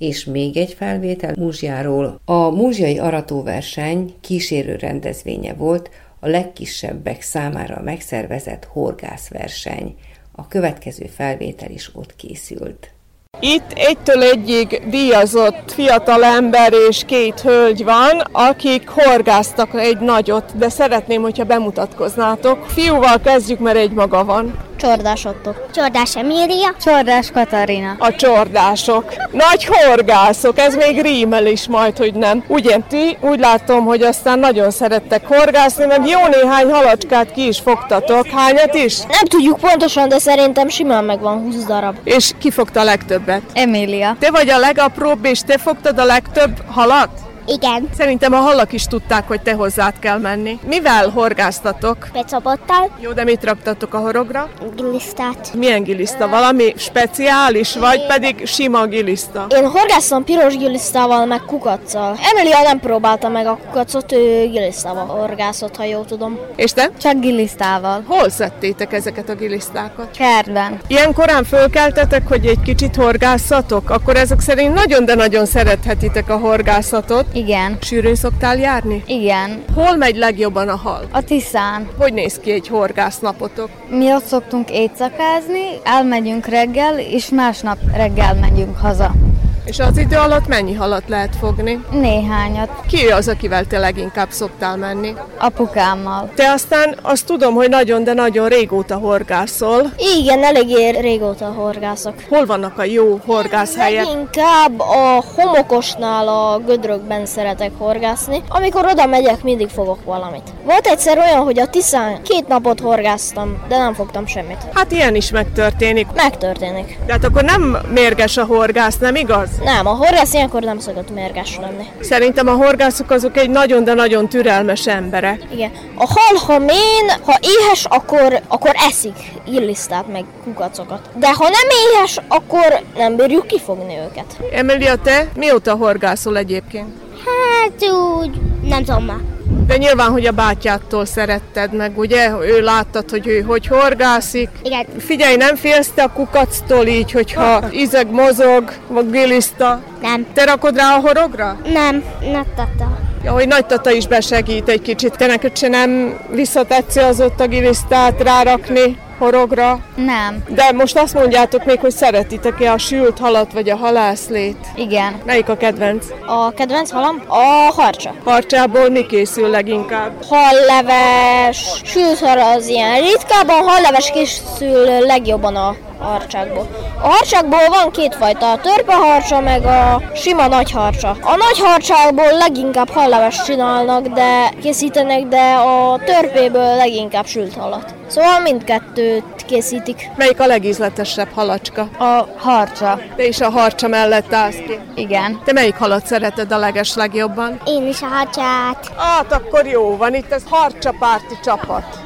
És 0.07 0.25
még 0.25 0.57
egy 0.57 0.73
felvétel 0.73 1.33
Múzsjáról. 1.37 2.21
A 2.25 2.49
múzsjai 2.49 2.99
aratóverseny 2.99 4.13
kísérő 4.21 4.75
rendezvénye 4.75 5.53
volt 5.53 5.89
a 6.19 6.27
legkisebbek 6.27 7.21
számára 7.21 7.81
megszervezett 7.81 8.65
horgászverseny. 8.65 9.95
A 10.31 10.47
következő 10.47 11.05
felvétel 11.05 11.71
is 11.71 11.95
ott 11.95 12.15
készült. 12.15 12.91
Itt 13.39 13.71
egytől 13.73 14.23
egyig 14.23 14.81
díjazott 14.89 15.71
fiatal 15.71 16.23
ember 16.23 16.73
és 16.89 17.03
két 17.05 17.39
hölgy 17.41 17.83
van, 17.83 18.23
akik 18.31 18.89
horgáztak 18.89 19.69
egy 19.73 19.99
nagyot, 19.99 20.57
de 20.57 20.69
szeretném, 20.69 21.21
hogyha 21.21 21.43
bemutatkoznátok. 21.43 22.65
Fiúval 22.65 23.19
kezdjük, 23.23 23.59
mert 23.59 23.77
egy 23.77 23.91
maga 23.91 24.25
van. 24.25 24.65
Csordás 24.77 25.25
Otto. 25.25 25.51
Csordás 25.73 26.15
Emília. 26.15 26.75
Csordás 26.83 27.31
Katarina. 27.31 27.95
A 27.99 28.15
csordások. 28.15 29.13
Nagy 29.31 29.65
horgászok, 29.65 30.59
ez 30.59 30.75
még 30.75 31.01
rímel 31.01 31.45
is 31.45 31.67
majd, 31.67 31.97
hogy 31.97 32.13
nem. 32.13 32.43
Ugye 32.47 32.77
ti 32.89 33.17
úgy 33.21 33.39
látom, 33.39 33.85
hogy 33.85 34.01
aztán 34.01 34.39
nagyon 34.39 34.71
szerettek 34.71 35.27
horgászni, 35.27 35.85
meg 35.85 36.07
jó 36.07 36.19
néhány 36.27 36.71
halacskát 36.71 37.31
ki 37.31 37.47
is 37.47 37.59
fogtatok. 37.59 38.27
Hányat 38.27 38.73
is? 38.73 38.99
Nem 38.99 39.25
tudjuk 39.27 39.59
pontosan, 39.59 40.09
de 40.09 40.19
szerintem 40.19 40.67
simán 40.69 41.03
megvan 41.03 41.41
20 41.41 41.55
darab. 41.65 41.95
És 42.03 42.31
ki 42.39 42.51
fogta 42.51 42.79
a 42.79 42.83
legtöbbet? 43.17 43.51
Emília. 43.53 44.15
Te 44.19 44.31
vagy 44.31 44.49
a 44.49 44.57
legapróbb, 44.57 45.25
és 45.25 45.41
te 45.41 45.57
fogtad 45.57 45.99
a 45.99 46.05
legtöbb 46.05 46.61
halat? 46.65 47.26
Igen. 47.47 47.89
Szerintem 47.97 48.33
a 48.33 48.37
halak 48.37 48.73
is 48.73 48.83
tudták, 48.83 49.27
hogy 49.27 49.41
te 49.41 49.53
hozzád 49.53 49.99
kell 49.99 50.17
menni. 50.17 50.59
Mivel 50.67 51.09
horgáztatok? 51.09 51.97
Pecabottal. 52.13 52.89
Jó, 52.99 53.11
de 53.11 53.23
mit 53.23 53.43
raktatok 53.43 53.93
a 53.93 53.97
horogra? 53.97 54.49
Gilisztát. 54.75 55.53
Milyen 55.53 55.83
giliszta? 55.83 56.27
Valami 56.27 56.73
speciális, 56.77 57.75
vagy 57.75 58.05
pedig 58.05 58.45
sima 58.45 58.85
giliszta? 58.85 59.45
Én 59.49 59.67
horgászom 59.69 60.23
piros 60.23 60.57
gilisztával, 60.57 61.25
meg 61.25 61.41
kukacsal. 61.41 62.17
Emilia 62.33 62.61
nem 62.61 62.79
próbálta 62.79 63.27
meg 63.27 63.45
a 63.45 63.57
kukacot, 63.65 64.11
ő 64.11 64.47
gilisztával 64.49 65.05
horgászott, 65.05 65.75
ha 65.75 65.83
jól 65.83 66.05
tudom. 66.05 66.39
És 66.55 66.71
te? 66.71 66.89
Csak 67.01 67.19
gilisztával. 67.19 68.03
Hol 68.07 68.29
szedtétek 68.29 68.93
ezeket 68.93 69.29
a 69.29 69.35
gilisztákat? 69.35 70.17
Kertben. 70.17 70.79
Ilyen 70.87 71.13
korán 71.13 71.43
fölkeltetek, 71.43 72.27
hogy 72.27 72.45
egy 72.45 72.61
kicsit 72.63 72.95
horgászatok? 72.95 73.89
Akkor 73.89 74.15
ezek 74.15 74.39
szerint 74.39 74.73
nagyon, 74.73 75.05
de 75.05 75.15
nagyon 75.15 75.45
szerethetitek 75.45 76.29
a 76.29 76.37
horgászatot. 76.37 77.25
Igen. 77.37 77.77
Sűrűn 77.81 78.15
szoktál 78.15 78.57
járni? 78.57 79.03
Igen. 79.05 79.63
Hol 79.73 79.95
megy 79.95 80.15
legjobban 80.15 80.67
a 80.67 80.75
hal? 80.75 81.07
A 81.11 81.21
Tiszán. 81.21 81.87
Hogy 81.97 82.13
néz 82.13 82.39
ki 82.39 82.51
egy 82.51 82.67
horgásznapotok? 82.67 83.69
Mi 83.89 84.13
ott 84.13 84.23
szoktunk 84.23 84.71
éjszakázni, 84.71 85.65
elmegyünk 85.83 86.45
reggel, 86.45 86.99
és 86.99 87.29
másnap 87.29 87.77
reggel 87.93 88.35
megyünk 88.35 88.77
haza. 88.77 89.26
És 89.67 89.79
az 89.79 89.97
idő 89.97 90.15
alatt 90.15 90.47
mennyi 90.47 90.73
halat 90.73 91.03
lehet 91.07 91.35
fogni? 91.35 91.85
Néhányat. 91.91 92.69
Ki 92.87 93.07
az, 93.07 93.27
akivel 93.27 93.65
te 93.65 93.79
leginkább 93.79 94.29
szoktál 94.29 94.77
menni? 94.77 95.13
Apukámmal. 95.37 96.29
Te 96.35 96.51
aztán 96.51 96.97
azt 97.01 97.25
tudom, 97.25 97.53
hogy 97.53 97.69
nagyon, 97.69 98.03
de 98.03 98.13
nagyon 98.13 98.47
régóta 98.47 98.95
horgászol. 98.95 99.93
Igen, 100.19 100.43
eléggé 100.43 100.89
régóta 100.89 101.45
horgászok. 101.45 102.13
Hol 102.29 102.45
vannak 102.45 102.77
a 102.77 102.83
jó 102.83 103.19
horgászhelyek? 103.25 104.05
Leginkább 104.05 104.79
a 104.79 105.23
homokosnál 105.35 106.27
a 106.27 106.59
gödrökben 106.65 107.25
szeretek 107.25 107.71
horgászni. 107.77 108.43
Amikor 108.49 108.85
oda 108.85 109.05
megyek, 109.05 109.43
mindig 109.43 109.69
fogok 109.69 110.03
valamit. 110.05 110.49
Volt 110.65 110.87
egyszer 110.87 111.17
olyan, 111.17 111.43
hogy 111.43 111.59
a 111.59 111.67
Tiszán 111.67 112.21
két 112.21 112.47
napot 112.47 112.79
horgáztam, 112.79 113.65
de 113.67 113.77
nem 113.77 113.93
fogtam 113.93 114.25
semmit. 114.25 114.65
Hát 114.73 114.91
ilyen 114.91 115.15
is 115.15 115.31
megtörténik. 115.31 116.07
Megtörténik. 116.15 116.99
De 117.05 117.11
hát 117.11 117.23
akkor 117.23 117.43
nem 117.43 117.77
mérges 117.93 118.37
a 118.37 118.45
horgász, 118.45 118.97
nem 118.97 119.15
igaz? 119.15 119.49
Nem, 119.63 119.87
a 119.87 119.89
horgász 119.89 120.33
ilyenkor 120.33 120.61
nem 120.61 120.79
szokott 120.79 121.13
mérges 121.13 121.57
lenni. 121.61 121.83
Szerintem 122.01 122.47
a 122.47 122.51
horgászok 122.51 123.11
azok 123.11 123.37
egy 123.37 123.49
nagyon, 123.49 123.83
de 123.83 123.93
nagyon 123.93 124.29
türelmes 124.29 124.87
emberek. 124.87 125.43
Igen. 125.53 125.71
A 125.95 126.07
hal, 126.07 126.37
ha 126.45 126.59
mén, 126.59 127.09
ha 127.25 127.39
éhes, 127.41 127.85
akkor, 127.85 128.41
akkor 128.47 128.71
eszik 128.73 129.15
illisztát, 129.45 130.07
meg 130.11 130.25
kukacokat. 130.43 131.09
De 131.15 131.33
ha 131.33 131.43
nem 131.43 131.67
éhes, 131.85 132.19
akkor 132.27 132.81
nem 132.95 133.15
bírjuk 133.15 133.47
kifogni 133.47 133.97
őket. 133.97 134.37
Emilia, 134.51 134.95
te 134.95 135.27
mióta 135.35 135.75
horgászol 135.75 136.37
egyébként? 136.37 136.87
Hát 137.25 137.91
úgy, 137.91 138.39
nem 138.61 138.83
tudom 138.83 139.03
már. 139.05 139.36
De 139.67 139.77
nyilván, 139.77 140.11
hogy 140.11 140.25
a 140.25 140.31
bátyától 140.31 141.05
szeretted 141.05 141.73
meg, 141.73 141.97
ugye? 141.97 142.31
Ő 142.41 142.61
láttad, 142.61 143.09
hogy 143.09 143.27
ő 143.27 143.41
hogy 143.41 143.67
horgászik. 143.67 144.49
Igen. 144.63 144.85
Figyelj, 144.97 145.35
nem 145.35 145.55
félsz 145.55 145.91
te 145.95 146.03
a 146.03 146.11
kukactól 146.13 146.85
így, 146.85 147.11
hogyha 147.11 147.67
izeg 147.71 148.11
mozog, 148.11 148.73
vagy 148.87 149.09
giliszta? 149.11 149.81
Nem. 150.01 150.25
Te 150.33 150.45
rakod 150.45 150.75
rá 150.75 150.95
a 150.95 150.99
horogra? 150.99 151.57
Nem, 151.63 152.03
nem 152.21 152.45
tata. 152.55 152.97
Ja, 153.23 153.31
hogy 153.31 153.47
nagy 153.47 153.65
tata 153.65 153.91
is 153.91 154.07
besegít 154.07 154.69
egy 154.69 154.81
kicsit. 154.81 155.17
Te 155.17 155.25
neked 155.25 155.57
se 155.57 155.67
nem 155.67 156.19
visszatetsző 156.31 157.01
az 157.01 157.21
ott 157.21 157.39
a 157.39 157.47
gilisztát 157.47 158.21
rárakni 158.21 158.97
horogra? 159.17 159.79
Nem. 159.95 160.43
De 160.47 160.71
most 160.71 160.97
azt 160.97 161.13
mondjátok 161.13 161.65
még, 161.65 161.79
hogy 161.79 161.91
szeretitek-e 161.91 162.71
a 162.71 162.77
sült 162.77 163.19
halat 163.19 163.53
vagy 163.53 163.69
a 163.69 163.75
halászlét? 163.75 164.57
Igen. 164.75 165.21
Melyik 165.25 165.49
a 165.49 165.57
kedvenc? 165.57 166.05
A 166.27 166.51
kedvenc 166.51 166.91
halam? 166.91 167.21
A 167.27 167.71
harcsa. 167.75 168.13
Harcsából 168.25 168.89
mi 168.89 169.05
készül 169.05 169.49
leginkább? 169.49 170.11
Halleves, 170.29 171.81
sült 171.83 172.19
hal 172.19 172.39
az 172.39 172.67
ilyen 172.67 173.01
ritkábban, 173.01 173.67
halleves 173.67 174.11
készül 174.11 174.99
legjobban 174.99 175.55
a 175.55 175.75
harcsákból. 175.99 176.67
A 177.01 177.07
harcsákból 177.07 177.67
van 177.69 177.91
kétfajta, 177.91 178.51
a 178.51 178.59
törpeharcsa 178.59 179.39
meg 179.39 179.65
a 179.65 180.01
sima 180.15 180.47
nagy 180.47 180.71
harcsa. 180.71 181.09
A 181.09 181.35
nagy 181.35 181.59
harcsákból 181.59 182.37
leginkább 182.37 182.89
halleves 182.89 183.43
csinálnak, 183.43 184.07
de 184.07 184.49
készítenek, 184.61 185.23
de 185.23 185.53
a 185.53 185.99
törpéből 186.05 186.75
leginkább 186.75 187.25
sült 187.25 187.53
halat. 187.55 187.96
Szóval 188.07 188.41
mindkettőt 188.41 189.45
készítik. 189.45 190.09
Melyik 190.17 190.39
a 190.39 190.45
legízletesebb 190.45 191.29
halacska? 191.29 191.81
A 191.81 192.33
harcsa. 192.35 192.99
Te 193.15 193.27
is 193.27 193.41
a 193.41 193.49
harcsa 193.49 193.87
mellett 193.87 194.33
állsz 194.33 194.55
ki. 194.55 194.79
Igen. 194.95 195.41
Te 195.45 195.53
melyik 195.53 195.75
halat 195.75 196.05
szereted 196.05 196.51
a 196.51 196.57
leges 196.57 196.95
legjobban? 196.95 197.59
Én 197.65 197.87
is 197.87 198.01
a 198.01 198.05
harcsát. 198.05 198.87
Hát 198.97 199.31
akkor 199.31 199.65
jó 199.65 199.97
van, 199.97 200.15
itt 200.15 200.31
ez 200.31 200.43
harcsapárti 200.45 201.35
csapat. 201.43 202.05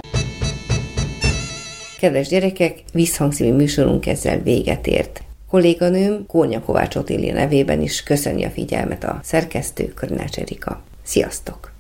Kedves 2.00 2.28
gyerekek, 2.28 2.80
visszhangszínű 2.94 3.54
műsorunk 3.54 4.06
ezzel 4.06 4.40
véget 4.40 4.88
ért. 4.88 5.22
Kolléganőm 5.50 6.26
Kónya 6.28 6.62
Kovács 6.62 6.96
Otília 6.96 7.34
nevében 7.34 7.82
is 7.82 8.04
köszöni 8.04 8.46
a 8.46 8.50
figyelmet 8.50 9.04
a 9.04 9.20
szerkesztő 9.24 9.94
Körnács 9.94 10.38
Erika. 10.38 10.82
Sziasztok! 11.04 11.72